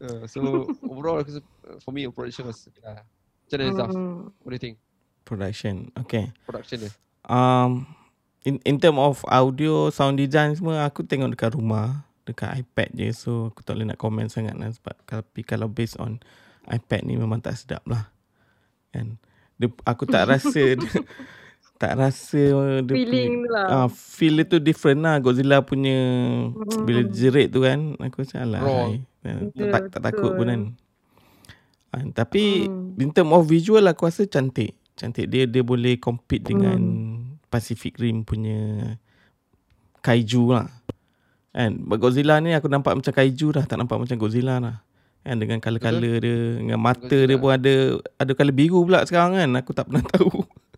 Uh, 0.00 0.22
so 0.26 0.40
overall 0.82 1.22
for 1.84 1.92
me 1.94 2.08
production 2.10 2.50
was 2.50 2.66
uh, 2.82 2.98
macam 3.46 3.56
mana 3.62 3.72
Zaf? 3.78 3.90
Hmm. 3.94 4.32
What 4.42 4.50
do 4.50 4.56
you 4.58 4.64
think? 4.64 4.76
Production. 5.22 5.94
Okay. 6.02 6.34
Production 6.42 6.88
dia. 6.88 6.92
Um, 7.30 7.86
in 8.44 8.56
in 8.64 8.76
term 8.80 8.96
of 8.96 9.20
audio, 9.28 9.92
sound 9.92 10.16
design 10.16 10.56
semua, 10.56 10.88
aku 10.88 11.04
tengok 11.04 11.36
dekat 11.36 11.52
rumah, 11.52 12.08
dekat 12.24 12.60
iPad 12.60 12.88
je. 12.94 13.08
So, 13.12 13.52
aku 13.52 13.60
tak 13.60 13.76
boleh 13.76 13.92
nak 13.92 14.00
komen 14.00 14.32
sangat 14.32 14.56
lah. 14.56 14.72
Sebab 14.72 14.96
tapi 15.04 15.40
kalau 15.44 15.68
based 15.68 16.00
on 16.00 16.20
iPad 16.66 17.04
ni 17.04 17.20
memang 17.20 17.40
tak 17.40 17.56
sedap 17.58 17.84
lah. 17.84 18.08
Kan? 18.92 19.20
Dia, 19.60 19.68
aku 19.84 20.08
tak 20.08 20.24
rasa, 20.24 20.62
dia, 20.80 20.90
tak 21.76 21.96
rasa 21.96 22.42
dia 22.80 22.94
Feeling 22.96 23.44
tu 23.44 23.52
lah. 23.52 23.66
punya, 23.68 23.84
ah, 23.84 23.88
feel 23.88 24.34
dia 24.40 24.46
tu 24.48 24.56
different 24.56 25.00
lah. 25.04 25.20
Godzilla 25.20 25.60
punya, 25.60 25.96
bila 26.84 27.04
jerit 27.08 27.52
tu 27.52 27.60
kan, 27.60 27.96
aku 28.00 28.24
macam 28.24 28.38
alah. 28.40 28.62
Hai. 28.64 28.92
Betul, 29.20 29.68
tak, 29.68 29.82
tak 29.92 30.00
takut 30.00 30.32
pun 30.32 30.46
kan. 30.48 30.62
Ah, 31.90 32.06
tapi 32.14 32.70
Hmm. 32.70 32.94
in 32.96 33.10
term 33.10 33.34
of 33.34 33.44
visual 33.44 33.82
aku 33.84 34.06
rasa 34.06 34.24
cantik. 34.24 34.78
Cantik 34.94 35.26
dia 35.26 35.44
dia 35.44 35.60
boleh 35.60 35.98
compete 35.98 36.46
dengan 36.46 36.78
Pacific 37.50 37.98
Rim 37.98 38.22
punya 38.22 38.94
kaiju 40.00 40.54
lah. 40.54 40.70
Kan? 41.50 41.82
But 41.82 41.98
Godzilla 41.98 42.38
ni 42.38 42.54
aku 42.54 42.70
nampak 42.70 42.94
macam 42.94 43.12
kaiju 43.12 43.58
dah, 43.58 43.64
tak 43.66 43.76
nampak 43.76 43.98
macam 43.98 44.16
Godzilla 44.16 44.62
lah. 44.62 44.80
Kan 45.20 45.36
dengan 45.36 45.60
color-color 45.60 46.16
dia, 46.22 46.38
dengan 46.62 46.78
mata 46.80 47.04
Godzilla. 47.04 47.28
dia 47.28 47.36
pun 47.36 47.50
ada 47.52 47.74
ada 48.16 48.32
color 48.32 48.54
biru 48.54 48.78
pula 48.86 49.02
sekarang 49.04 49.36
kan. 49.36 49.50
Aku 49.58 49.70
tak 49.74 49.90
pernah 49.90 50.04
tahu. 50.06 50.30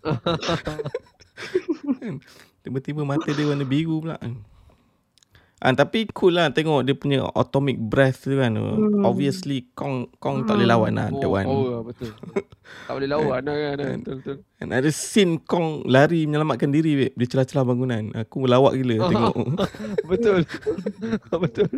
Kan? 2.02 2.18
Tiba-tiba 2.62 3.02
mata 3.02 3.30
dia 3.30 3.46
warna 3.46 3.66
biru 3.66 4.02
pula 4.02 4.18
kan. 4.18 4.38
Ah, 5.62 5.70
tapi 5.78 6.10
cool 6.10 6.34
lah 6.34 6.50
tengok 6.50 6.82
dia 6.82 6.90
punya 6.98 7.22
atomic 7.38 7.78
breath 7.78 8.26
tu 8.26 8.34
kan. 8.34 8.50
Hmm. 8.50 9.06
Obviously 9.06 9.70
Kong 9.78 10.10
Kong 10.18 10.42
tak 10.42 10.58
boleh 10.58 10.66
lawan 10.66 10.98
lah 10.98 11.06
that 11.14 11.30
oh, 11.30 11.38
one. 11.38 11.46
oh, 11.46 11.86
betul. 11.86 12.10
tak 12.90 12.94
boleh 12.98 13.06
lawan 13.06 13.40
lah 13.46 13.54
kan. 13.54 13.76
Betul 14.02 14.14
betul. 14.18 14.36
And 14.58 14.74
ada 14.74 14.90
scene 14.90 15.38
Kong 15.38 15.86
lari 15.86 16.26
menyelamatkan 16.26 16.66
diri 16.74 16.98
babe. 16.98 17.14
Dia 17.14 17.26
celah-celah 17.30 17.62
bangunan. 17.62 18.10
Aku 18.26 18.42
lawak 18.50 18.74
gila 18.74 18.94
tengok. 19.14 19.34
betul. 20.10 20.40
betul. 21.46 21.70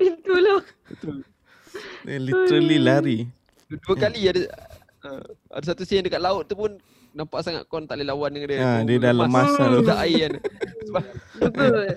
Itulah. 0.00 0.64
Betul. 0.88 1.16
Dia 2.08 2.16
literally 2.16 2.78
lari. 2.80 3.18
Dua, 3.68 3.92
kali 3.92 4.24
ada 4.24 4.40
uh, 5.04 5.20
ada 5.52 5.64
satu 5.68 5.84
scene 5.84 6.00
dekat 6.00 6.24
laut 6.24 6.48
tu 6.48 6.56
pun 6.56 6.80
nampak 7.12 7.44
sangat 7.44 7.68
kau 7.68 7.76
tak 7.84 8.00
boleh 8.00 8.08
lawan 8.08 8.32
dengan 8.32 8.48
dia. 8.48 8.60
Ha, 8.64 8.70
dia 8.88 8.96
dah 9.04 9.12
lemas 9.12 9.52
lah 9.52 9.68
tu. 9.76 9.80
Tak 9.84 10.00
air 10.00 10.16
kan. 10.16 10.32
Betul. 11.44 11.92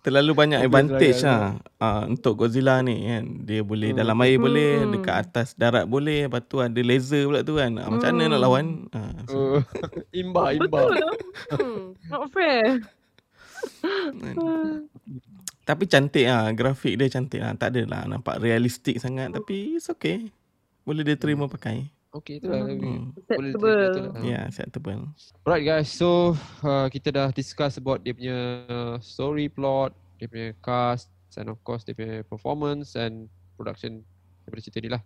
Terlalu 0.00 0.32
banyak 0.32 0.64
advantage 0.64 1.20
lah 1.20 1.60
uh, 1.76 2.08
untuk 2.08 2.40
Godzilla 2.40 2.80
ni 2.80 3.04
kan. 3.04 3.44
Dia 3.44 3.60
boleh 3.60 3.92
Hmm. 3.92 4.00
dalam 4.00 4.16
air 4.24 4.40
boleh, 4.40 4.80
Hmm. 4.80 4.96
dekat 4.96 5.16
atas 5.28 5.52
darat 5.52 5.84
boleh. 5.84 6.24
Lepas 6.24 6.40
tu 6.48 6.56
ada 6.56 6.80
laser 6.80 7.28
pula 7.28 7.44
tu 7.44 7.60
kan. 7.60 7.76
Ah, 7.76 7.92
macam 7.92 8.08
mana 8.08 8.24
Hmm. 8.24 8.32
nak 8.32 8.40
lawan? 8.40 8.66
Ah, 8.96 9.12
so, 9.28 9.60
uh, 9.60 9.60
imba 10.16 10.56
imba. 10.56 10.72
Betul 10.72 10.92
lah. 10.96 11.12
Hmm. 11.52 11.84
Not 12.08 12.32
fair. 12.32 12.80
Tapi 15.68 15.84
cantik 15.84 16.24
lah. 16.24 16.48
Grafik 16.56 16.96
dia 16.96 17.12
cantik 17.12 17.44
lah. 17.44 17.52
Tak 17.60 17.76
adalah 17.76 18.08
nampak 18.08 18.40
realistik 18.40 18.96
sangat. 18.96 19.30
Tapi 19.30 19.76
it's 19.76 19.92
okay. 19.92 20.32
Boleh 20.82 21.04
dia 21.04 21.20
terima 21.20 21.44
pakai. 21.44 21.92
Okay 22.10 22.42
itulah. 22.42 22.66
Hmm. 22.66 23.14
Boleh 23.14 23.54
Acceptable. 23.54 23.70
terima 23.70 23.94
tu 23.94 24.00
lah. 24.02 24.12
Ya, 24.18 24.26
yeah, 24.26 24.42
acceptable. 24.50 25.00
Alright 25.46 25.62
guys, 25.62 25.86
so 25.86 26.34
uh, 26.66 26.90
kita 26.90 27.14
dah 27.14 27.28
discuss 27.30 27.78
about 27.78 28.02
dia 28.02 28.10
punya 28.10 28.38
story 28.98 29.46
plot, 29.46 29.94
dia 30.18 30.26
punya 30.26 30.50
cast 30.58 31.06
and 31.38 31.46
of 31.46 31.62
course 31.62 31.86
dia 31.86 31.94
punya 31.94 32.26
performance 32.26 32.98
and 32.98 33.30
production 33.54 34.02
daripada 34.42 34.60
cerita 34.66 34.78
ni 34.82 34.90
lah. 34.90 35.02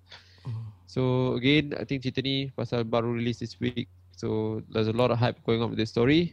Hmm. 0.48 0.72
So 0.88 1.32
again, 1.36 1.76
I 1.76 1.84
think 1.84 2.00
cerita 2.00 2.24
ni 2.24 2.48
pasal 2.56 2.88
baru 2.88 3.12
release 3.12 3.44
this 3.44 3.60
week. 3.60 3.92
So 4.16 4.60
there's 4.72 4.88
a 4.88 4.96
lot 4.96 5.12
of 5.12 5.20
hype 5.20 5.44
going 5.44 5.60
on 5.60 5.68
with 5.68 5.80
this 5.80 5.92
story. 5.92 6.32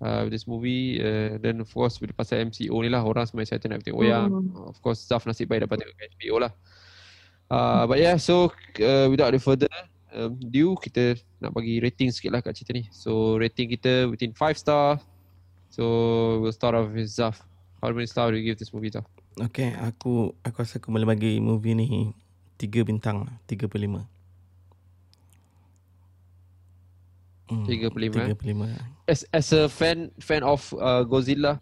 Uh, 0.00 0.24
with 0.24 0.32
this 0.32 0.48
movie 0.48 0.96
uh, 0.96 1.36
then 1.44 1.60
of 1.60 1.68
course 1.76 2.00
bila 2.00 2.16
pasal 2.16 2.48
MCO 2.48 2.72
ni 2.80 2.88
lah 2.88 3.04
orang 3.04 3.28
semua 3.28 3.44
excited 3.44 3.68
nak 3.68 3.84
tengok 3.84 4.00
wayang. 4.00 4.32
Hmm. 4.32 4.72
Of 4.72 4.80
course 4.80 5.04
Zaf 5.04 5.28
nasib 5.28 5.52
baik 5.52 5.68
dapat 5.68 5.84
tengok 5.84 5.96
HBO 6.16 6.36
lah. 6.40 6.52
Uh, 7.50 7.84
but 7.84 8.00
yeah, 8.00 8.16
so 8.16 8.48
uh, 8.80 9.10
without 9.12 9.28
any 9.34 9.42
further 9.42 9.68
um, 10.14 10.32
ado, 10.38 10.74
kita 10.78 11.18
nak 11.38 11.54
bagi 11.54 11.78
rating 11.78 12.10
sikit 12.10 12.30
lah 12.34 12.40
kat 12.42 12.54
cerita 12.56 12.74
ni. 12.74 12.86
So 12.90 13.38
rating 13.38 13.70
kita 13.70 14.10
within 14.10 14.34
5 14.34 14.54
star. 14.58 14.98
So 15.70 15.84
we'll 16.42 16.54
start 16.54 16.74
off 16.74 16.90
with 16.90 17.06
Zaf. 17.06 17.42
How 17.80 17.94
many 17.94 18.10
star 18.10 18.30
do 18.30 18.36
you 18.36 18.44
give 18.44 18.58
this 18.58 18.74
movie 18.74 18.90
Zaf? 18.90 19.06
Okay, 19.38 19.72
aku 19.78 20.34
aku 20.42 20.56
rasa 20.60 20.82
aku 20.82 20.90
boleh 20.90 21.06
bagi 21.06 21.38
movie 21.38 21.78
ni 21.78 22.12
3 22.58 22.84
bintang 22.84 23.24
lah, 23.24 23.34
3 23.46 23.70
per 23.70 23.78
5. 23.78 24.04
Hmm, 27.50 27.66
3 27.66 27.90
per 27.90 28.00
5, 28.10 28.34
3 28.34 28.34
per 28.36 28.46
5. 28.52 29.10
As 29.10 29.20
as 29.34 29.46
a 29.54 29.70
fan 29.70 30.10
fan 30.20 30.42
of 30.42 30.70
uh, 30.76 31.02
Godzilla, 31.06 31.58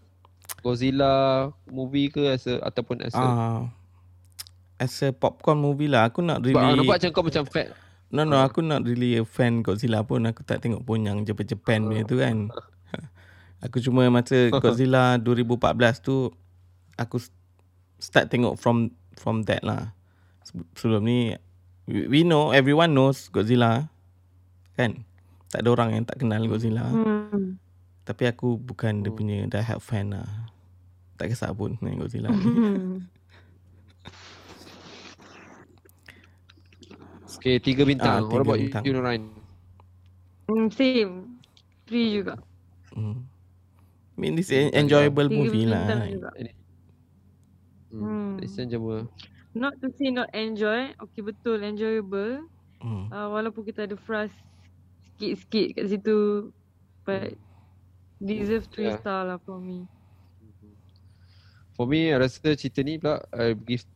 Godzilla 0.65 1.49
movie 1.69 2.11
ke 2.13 2.29
as 2.33 2.45
a 2.49 2.61
ataupun 2.65 3.05
as 3.05 3.15
a 3.15 3.21
Ah, 3.21 3.61
as 4.81 4.93
a 5.05 5.13
popcorn 5.13 5.61
movie 5.61 5.89
lah, 5.89 6.09
aku 6.09 6.25
nak 6.25 6.41
ah, 6.41 6.45
really 6.45 6.77
nampak 6.83 6.99
macam 6.99 7.11
kau 7.13 7.25
macam 7.25 7.45
fan. 7.49 7.69
No 8.09 8.25
no 8.25 8.39
aku 8.39 8.61
not 8.61 8.83
really 8.83 9.15
a 9.15 9.23
fan 9.23 9.61
Godzilla 9.61 10.01
pun. 10.01 10.25
Aku 10.25 10.41
tak 10.41 10.61
tengok 10.61 10.81
pun 10.81 11.01
yang 11.01 11.23
Japan-Japan 11.23 11.85
punya 11.85 12.03
tu 12.03 12.17
kan. 12.17 12.49
Aku 13.65 13.79
cuma 13.79 14.07
masa 14.07 14.49
Godzilla 14.55 15.19
2014 15.19 15.59
tu 15.99 16.31
Aku 16.95 17.19
start 17.99 18.27
tengok 18.29 18.55
from 18.55 18.89
from 19.13 19.43
that 19.45 19.61
lah. 19.61 19.93
Sebe- 20.41 20.71
Sebelum 20.73 21.03
ni 21.03 21.35
we, 21.85 22.23
know 22.23 22.51
everyone 22.51 22.93
knows 22.93 23.27
Godzilla 23.29 23.91
Kan? 24.73 25.03
Tak 25.49 25.61
ada 25.61 25.69
orang 25.71 25.91
yang 25.93 26.05
tak 26.05 26.23
kenal 26.23 26.41
Godzilla. 26.45 26.87
Hmm. 26.87 27.59
Tapi 28.05 28.25
aku 28.25 28.57
bukan 28.57 29.03
dia 29.03 29.11
Hmm. 29.11 29.17
punya 29.17 29.37
die 29.45 29.61
hard 29.61 29.81
fan 29.81 30.13
lah. 30.13 30.49
Tak 31.17 31.29
kisah 31.29 31.51
pun 31.51 31.77
dengan 31.77 31.99
Godzilla. 31.99 32.31
Ni 32.31 33.03
Okay, 37.49 37.81
3 37.81 37.89
bintang. 37.89 38.13
Ah, 38.13 38.29
What 38.29 38.29
tiga 38.29 38.45
about 38.45 38.59
bintang. 38.61 38.83
you, 38.85 38.93
Nurain? 38.93 39.23
Hmm, 40.45 40.69
Same. 40.69 41.41
Three 41.89 42.21
juga. 42.21 42.37
hmm. 42.93 43.25
I 44.13 44.17
mean 44.21 44.37
this 44.37 44.53
Hmm, 44.53 44.69
enjoyable 44.77 45.33
Tiga 45.33 45.39
movie 45.41 45.65
lah 45.65 45.89
bintang 45.89 46.13
juga. 46.13 46.31
Hmm. 47.89 48.37
Hmm. 48.37 48.45
Je 48.45 48.77
apa. 48.77 48.97
Not 49.57 49.73
to 49.81 49.89
say 49.97 50.13
not 50.13 50.29
enjoy. 50.37 50.93
Okay, 51.01 51.25
betul. 51.25 51.65
Enjoyable. 51.65 52.45
hmm. 52.85 53.09
Uh, 53.09 53.29
walaupun 53.33 53.65
kita 53.65 53.89
ada 53.89 53.97
frust 53.97 54.37
sikit-sikit 55.17 55.81
kat 55.81 55.85
situ. 55.89 56.53
But 57.09 57.41
deserve 58.21 58.69
three 58.69 58.93
Yeah. 58.93 59.01
star 59.01 59.25
lah 59.25 59.41
for 59.41 59.57
me. 59.57 59.89
For 61.73 61.89
me, 61.89 62.13
I 62.13 62.21
rasa 62.21 62.53
cerita 62.61 62.85
ni 62.85 63.01
pula 63.01 63.25
I 63.33 63.57
give 63.57 63.89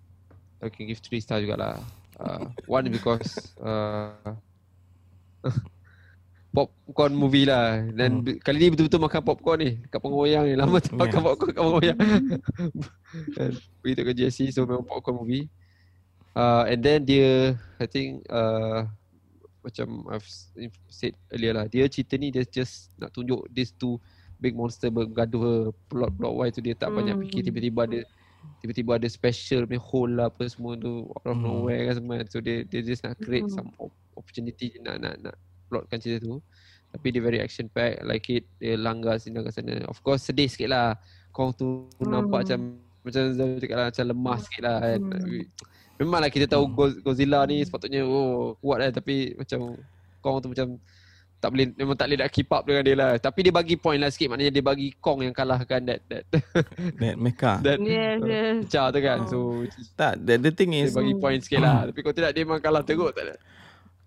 I 0.65 0.73
can 0.73 0.89
give 0.89 1.05
3 1.05 1.21
star 1.21 1.43
jugalah. 1.45 1.83
Uh, 2.23 2.47
one 2.71 2.87
because 2.87 3.51
uh, 3.59 4.15
popcorn 6.55 7.15
movie 7.17 7.49
lah. 7.49 7.83
Dan 7.91 8.23
Hmm. 8.23 8.39
kali 8.39 8.57
ni 8.63 8.71
betul-betul 8.71 9.03
makan 9.03 9.23
popcorn 9.25 9.59
ni 9.59 9.71
kat 9.91 9.99
pengoyang 9.99 10.45
ni. 10.47 10.55
Lama 10.55 10.79
tak 10.79 10.95
Yeah. 10.95 11.01
makan 11.03 11.21
popcorn 11.25 11.51
kat 11.51 11.63
pengoyang. 11.65 11.99
And 13.41 13.55
Pergi 13.83 13.99
ke 13.99 14.13
JC 14.15 14.39
so 14.55 14.63
memang 14.63 14.87
popcorn 14.87 15.19
movie. 15.19 15.51
Uh, 16.33 16.65
and 16.65 16.81
then 16.81 17.03
dia 17.05 17.59
I 17.77 17.85
think 17.85 18.23
uh, 18.31 18.89
macam 19.61 20.07
I've 20.09 20.25
s- 20.25 20.49
said 20.89 21.13
earlier 21.29 21.53
lah 21.59 21.67
dia 21.69 21.85
cerita 21.91 22.17
ni 22.17 22.33
dia 22.33 22.47
just 22.47 22.89
nak 22.97 23.13
tunjuk 23.13 23.45
these 23.53 23.75
two 23.77 24.01
big 24.41 24.57
monster 24.57 24.89
bergaduh 24.89 25.71
plot 25.87 26.11
plot 26.17 26.33
wise 26.35 26.55
tu 26.57 26.65
dia 26.65 26.73
tak 26.75 26.91
banyak 26.91 27.15
Hmm. 27.15 27.23
fikir 27.27 27.41
tiba-tiba 27.47 27.81
ada 27.85 28.01
tiba-tiba 28.59 28.95
ada 28.95 29.09
special 29.09 29.67
punya 29.67 29.83
hole 29.83 30.13
lah 30.15 30.27
apa 30.29 30.47
semua 30.47 30.75
tu 30.75 31.07
out 31.09 31.25
of 31.25 31.35
Hmm. 31.35 31.43
nowhere 31.43 31.91
kan 31.91 31.95
semua 31.99 32.15
so 32.27 32.39
dia 32.39 32.63
dia 32.63 32.81
just 32.81 33.03
nak 33.03 33.19
create 33.19 33.47
Hmm. 33.47 33.55
some 33.59 33.71
op- 33.77 33.95
opportunity 34.15 34.79
nak 34.79 34.99
nak 34.99 35.15
nak 35.19 35.35
plotkan 35.67 35.99
cerita 35.99 36.23
tu 36.23 36.39
tapi 36.93 37.09
dia 37.09 37.21
very 37.21 37.41
action 37.41 37.67
pack 37.67 38.05
like 38.05 38.29
it 38.29 38.45
dia 38.57 38.77
langgar 38.77 39.17
sini 39.17 39.41
langgar 39.41 39.51
sana 39.51 39.83
of 39.89 39.99
course 40.01 40.23
sedih 40.23 40.47
sikit 40.47 40.69
lah 40.69 40.95
Kong 41.31 41.51
tu 41.53 41.89
Hmm. 41.99 42.13
nampak 42.13 42.45
macam 42.45 42.77
macam 43.03 43.23
Zul 43.35 43.59
cakap 43.59 43.77
lah 43.77 43.87
macam 43.89 44.05
lemah 44.07 44.37
sikit 44.39 44.63
lah 44.63 44.77
kan 44.79 45.01
Hmm. 45.01 45.45
Memanglah 45.97 46.31
kita 46.31 46.47
tahu 46.49 46.65
Hmm. 46.67 46.99
Godzilla 47.05 47.47
ni 47.47 47.63
sepatutnya 47.63 48.03
oh 48.03 48.59
kuat 48.59 48.79
lah 48.79 48.91
tapi 48.91 49.33
macam 49.35 49.79
Kong 50.19 50.37
tu 50.39 50.49
macam 50.51 50.67
tak 51.43 51.51
boleh 51.51 51.75
memang 51.75 51.99
tak 51.99 52.07
boleh 52.07 52.19
nak 52.23 52.31
keep 52.31 52.47
up 52.55 52.63
dengan 52.63 52.83
dia 52.87 52.95
lah. 52.95 53.11
Tapi 53.19 53.43
dia 53.43 53.51
bagi 53.51 53.75
point 53.75 53.99
lah 53.99 54.15
sikit 54.15 54.31
maknanya 54.31 54.55
dia 54.55 54.63
bagi 54.63 54.95
Kong 55.03 55.27
yang 55.27 55.35
kalahkan 55.35 55.83
that 55.91 55.99
that 56.07 56.23
That 57.03 57.19
mecha. 57.19 57.59
that 57.67 57.83
Yes, 57.83 58.23
yes. 58.23 58.55
pecah 58.63 58.87
tu 58.95 59.01
kan. 59.03 59.19
Oh. 59.27 59.27
So 59.27 59.39
Tak, 59.99 60.23
the, 60.23 60.39
the 60.39 60.55
thing 60.55 60.71
dia 60.71 60.87
is 60.87 60.95
bagi 60.95 61.19
point 61.19 61.43
sikit 61.43 61.59
lah. 61.59 61.83
Tapi 61.91 61.99
kalau 61.99 62.15
tidak 62.15 62.31
dia 62.31 62.47
memang 62.47 62.63
kalah 62.63 62.87
teruk 62.87 63.11
tak 63.11 63.27
ada. 63.27 63.35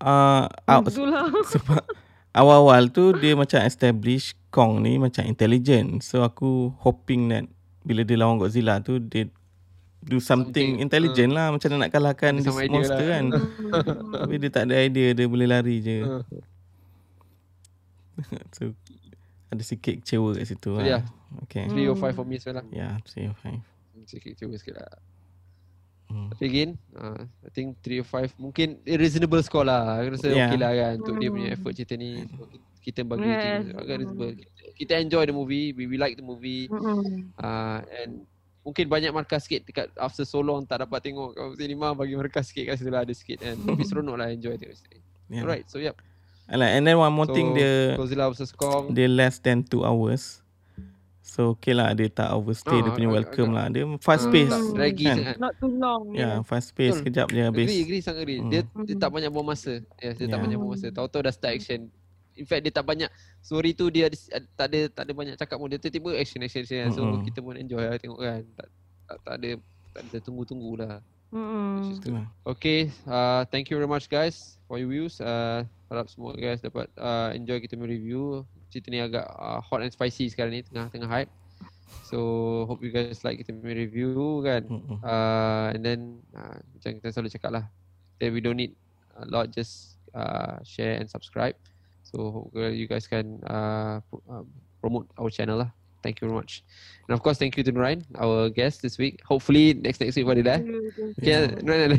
uh, 0.00 0.48
out, 0.64 0.88
Itulah. 0.88 1.28
sebab 1.52 1.84
awal-awal 2.32 2.88
tu 2.88 3.12
dia 3.12 3.36
macam 3.36 3.60
establish 3.68 4.32
Kong 4.48 4.80
ni 4.80 4.96
macam 4.96 5.28
intelligent. 5.28 6.00
So 6.00 6.24
aku 6.24 6.72
hoping 6.80 7.28
that 7.28 7.44
bila 7.84 8.00
dia 8.00 8.16
lawan 8.16 8.40
Godzilla 8.40 8.80
tu 8.80 8.96
dia 8.96 9.28
do 10.00 10.16
something, 10.16 10.24
Something, 10.24 10.70
intelligent 10.80 11.36
lah 11.36 11.52
macam 11.52 11.68
dia 11.68 11.76
nak 11.76 11.92
kalahkan 11.92 12.40
this 12.40 12.48
monster 12.48 12.96
lah. 12.96 13.20
kan. 13.20 13.24
Tapi 14.24 14.34
dia 14.40 14.48
tak 14.48 14.72
ada 14.72 14.74
idea 14.80 15.12
dia 15.12 15.28
boleh 15.28 15.44
lari 15.44 15.84
je. 15.84 16.00
Uh, 16.00 16.24
so 18.56 18.72
ada 19.46 19.62
sikit 19.62 20.02
kecewa 20.02 20.34
kat 20.34 20.46
situ 20.46 20.70
So, 20.70 20.78
lah. 20.78 20.84
yeah. 20.84 21.02
Okay. 21.46 21.68
Three 21.68 21.86
or 21.86 21.94
five 21.94 22.12
for 22.12 22.24
me 22.24 22.36
as 22.36 22.44
well 22.44 22.58
lah. 22.58 22.66
Yeah, 22.68 22.98
3 23.04 23.30
or 23.30 23.36
5. 23.38 24.06
Sikit 24.06 24.30
kecewa 24.34 24.54
sikit 24.56 24.74
lah. 24.76 24.90
Hmm. 26.06 26.30
Tapi 26.30 26.44
again, 26.44 26.70
uh, 26.94 27.18
I 27.42 27.50
think 27.50 27.82
3 27.82 28.02
or 28.02 28.06
5 28.06 28.38
mungkin 28.38 28.78
a 28.80 28.94
reasonable 28.94 29.42
score 29.42 29.66
lah. 29.66 29.98
Aku 29.98 30.14
rasa 30.14 30.30
Yeah. 30.30 30.46
okay 30.46 30.58
lah 30.58 30.70
kan 30.72 30.92
untuk 31.00 31.14
dia 31.18 31.28
punya 31.28 31.48
Hmm. 31.50 31.56
effort 31.56 31.72
cerita 31.74 31.94
ni. 31.94 32.22
So, 32.26 32.46
ki- 32.46 32.62
kita 32.84 33.00
bagi 33.02 33.26
Yes. 33.26 33.42
yes. 33.42 33.74
agak 33.74 33.96
reasonable. 33.98 34.32
Kita, 34.32 34.46
kita 34.76 34.92
enjoy 34.98 35.22
the 35.24 35.34
movie, 35.34 35.66
we, 35.72 35.84
we 35.86 35.96
like 35.96 36.14
the 36.14 36.22
movie. 36.22 36.66
Mm-mm. 36.66 37.34
Uh, 37.34 37.82
and 37.96 38.22
mungkin 38.62 38.86
banyak 38.86 39.10
markah 39.10 39.38
sikit 39.38 39.62
dekat 39.62 39.90
after 39.96 40.22
so 40.22 40.38
long 40.38 40.62
tak 40.62 40.82
dapat 40.82 40.98
tengok 41.00 41.34
kat 41.34 41.46
cinema 41.56 41.90
bagi 41.92 42.14
markah 42.14 42.42
sikit 42.42 42.66
kat 42.66 42.74
situ 42.76 42.90
lah 42.90 43.02
ada 43.02 43.10
sikit 43.10 43.38
kan. 43.40 43.54
Tapi 43.66 43.82
seronok 43.82 44.14
lah 44.14 44.30
enjoy 44.30 44.54
tengok 44.54 44.74
situ. 44.74 44.98
Yeah. 45.26 45.42
Alright, 45.42 45.66
so 45.66 45.78
yep. 45.78 45.98
Alah, 46.46 46.70
and 46.70 46.82
then 46.82 46.94
one 46.94 47.10
more 47.10 47.26
so, 47.26 47.34
thing 47.34 47.52
dia 47.52 47.94
Godzilla 47.94 48.30
vs 48.30 48.52
Kong. 48.52 48.90
dia 48.90 49.06
less 49.06 49.38
than 49.38 49.60
2 49.60 49.82
hours. 49.82 50.40
So 51.20 51.52
okay 51.52 51.74
lah 51.74 51.90
dia 51.90 52.06
tak 52.06 52.30
overstay 52.30 52.78
Ah, 52.78 52.80
dia 52.80 52.90
punya 52.92 53.10
welcome 53.10 53.50
agak- 53.50 53.58
lah. 53.58 53.66
Dia 53.68 53.82
fast 53.98 54.24
Hmm. 54.24 54.32
pace. 54.32 54.48
tak 54.48 54.62
draggy 54.72 55.04
kan? 55.04 55.16
sangat. 55.18 55.36
Not 55.36 55.52
too 55.58 55.72
long. 55.74 56.02
Ya, 56.08 56.16
yeah, 56.16 56.32
Yeah. 56.32 56.44
fast 56.44 56.68
pace 56.72 56.88
Betul. 56.88 56.98
sekejap 57.02 57.26
je 57.28 57.40
habis. 57.42 57.66
Agree, 57.66 57.82
agree, 57.82 58.00
sangat 58.00 58.20
agree. 58.22 58.38
Hmm. 58.38 58.48
Dia, 58.48 58.60
dia 58.62 58.94
Hmm. 58.94 59.02
tak 59.02 59.10
banyak 59.10 59.28
buang 59.28 59.48
masa. 59.48 59.72
Yes, 59.96 60.14
dia 60.14 60.24
tak 60.24 60.30
Yeah. 60.30 60.40
banyak 60.40 60.56
buang 60.56 60.72
masa. 60.72 60.86
Tahu-tahu 60.88 61.20
dah 61.20 61.34
start 61.34 61.52
action. 61.52 61.80
In 62.32 62.44
fact 62.44 62.62
dia 62.62 62.70
tak 62.70 62.84
banyak 62.84 63.10
story 63.40 63.72
tu 63.72 63.88
dia 63.88 64.06
ada, 64.06 64.16
tak 64.54 64.66
ada 64.68 64.80
tak 64.88 65.02
ada 65.02 65.12
banyak 65.12 65.34
cakap 65.34 65.56
pun 65.56 65.66
dia 65.66 65.76
tiba-tiba 65.76 66.14
action 66.14 66.38
action 66.38 66.62
action. 66.62 66.86
So 66.90 67.00
Mm-mm. 67.02 67.24
kita 67.24 67.40
pun 67.40 67.56
enjoy 67.56 67.80
lah 67.80 67.96
tengok 67.96 68.16
kan. 68.18 68.40
Tak 68.54 68.66
tak, 69.02 69.18
tak 69.18 69.34
ada 69.34 69.50
tak 69.90 70.02
ada 70.04 70.18
tunggu-tunggu 70.22 70.72
lah. 70.78 71.00
Lah. 71.32 72.26
Okay, 72.46 72.92
uh, 73.06 73.42
thank 73.50 73.68
you 73.68 73.76
very 73.76 73.90
much 73.90 74.06
guys 74.06 74.58
for 74.70 74.78
your 74.78 74.88
views. 74.88 75.18
Uh, 75.18 75.66
harap 75.90 76.06
semua 76.10 76.34
guys 76.38 76.62
dapat 76.62 76.86
uh, 76.98 77.34
enjoy 77.34 77.58
kita 77.58 77.74
punya 77.74 77.94
review. 77.98 78.46
Cerita 78.70 78.88
ni 78.90 79.02
agak 79.02 79.26
uh, 79.36 79.58
hot 79.62 79.82
and 79.82 79.90
spicy 79.90 80.30
sekarang 80.30 80.54
ni 80.54 80.62
tengah 80.62 80.86
tengah 80.90 81.10
hype. 81.10 81.30
So 82.06 82.66
hope 82.70 82.82
you 82.86 82.94
guys 82.94 83.26
like 83.26 83.42
kita 83.42 83.54
punya 83.54 83.86
review 83.86 84.42
kan. 84.46 84.62
Uh, 85.02 85.74
and 85.74 85.82
then 85.82 86.00
uh, 86.34 86.58
macam 86.78 86.90
kita 87.02 87.08
selalu 87.10 87.30
cakap 87.34 87.50
lah 87.62 87.64
that 88.20 88.32
we 88.32 88.40
don't 88.40 88.56
need 88.56 88.72
a 89.20 89.26
lot 89.28 89.52
just 89.52 89.96
uh, 90.14 90.56
share 90.64 90.96
and 91.00 91.08
subscribe 91.08 91.54
so 92.02 92.48
uh, 92.56 92.72
you 92.72 92.86
guys 92.86 93.06
can 93.06 93.40
uh, 93.48 94.00
uh, 94.30 94.44
promote 94.80 95.08
our 95.18 95.30
channel 95.30 95.60
lah 95.64 95.70
thank 96.06 96.22
you 96.22 96.30
very 96.30 96.38
much 96.38 96.62
and 97.10 97.12
of 97.12 97.20
course 97.20 97.34
thank 97.34 97.58
you 97.58 97.66
to 97.66 97.74
Nurain 97.74 98.06
our 98.14 98.46
guest 98.46 98.78
this 98.86 98.94
week 98.94 99.18
hopefully 99.26 99.74
next 99.74 99.98
next 99.98 100.14
week 100.14 100.22
Fadilah 100.30 100.62
Yeah. 101.18 101.50
okay 101.50 101.58
Nurain 101.66 101.98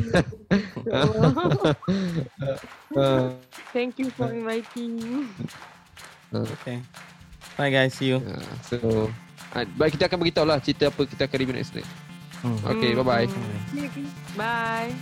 uh, 2.96 3.36
Thank 3.76 4.00
you 4.00 4.08
for 4.08 4.32
inviting. 4.32 4.96
Me. 4.96 5.28
Okay. 6.32 6.80
Bye 7.56 7.68
guys, 7.68 7.92
see 7.94 8.16
you. 8.16 8.24
uh, 8.24 8.40
so 8.64 8.76
uh, 9.52 9.64
baik 9.76 10.00
kita 10.00 10.08
akan 10.08 10.18
beritahu 10.24 10.46
lah 10.48 10.56
cerita 10.62 10.88
apa 10.88 11.04
kita 11.04 11.28
akan 11.28 11.36
review 11.36 11.56
next 11.60 11.76
week 11.76 11.88
Hmm. 12.38 12.54
okay 12.62 12.94
bye 12.94 13.02
bye 13.02 13.26
Mm. 13.26 13.98
Bye. 14.38 14.94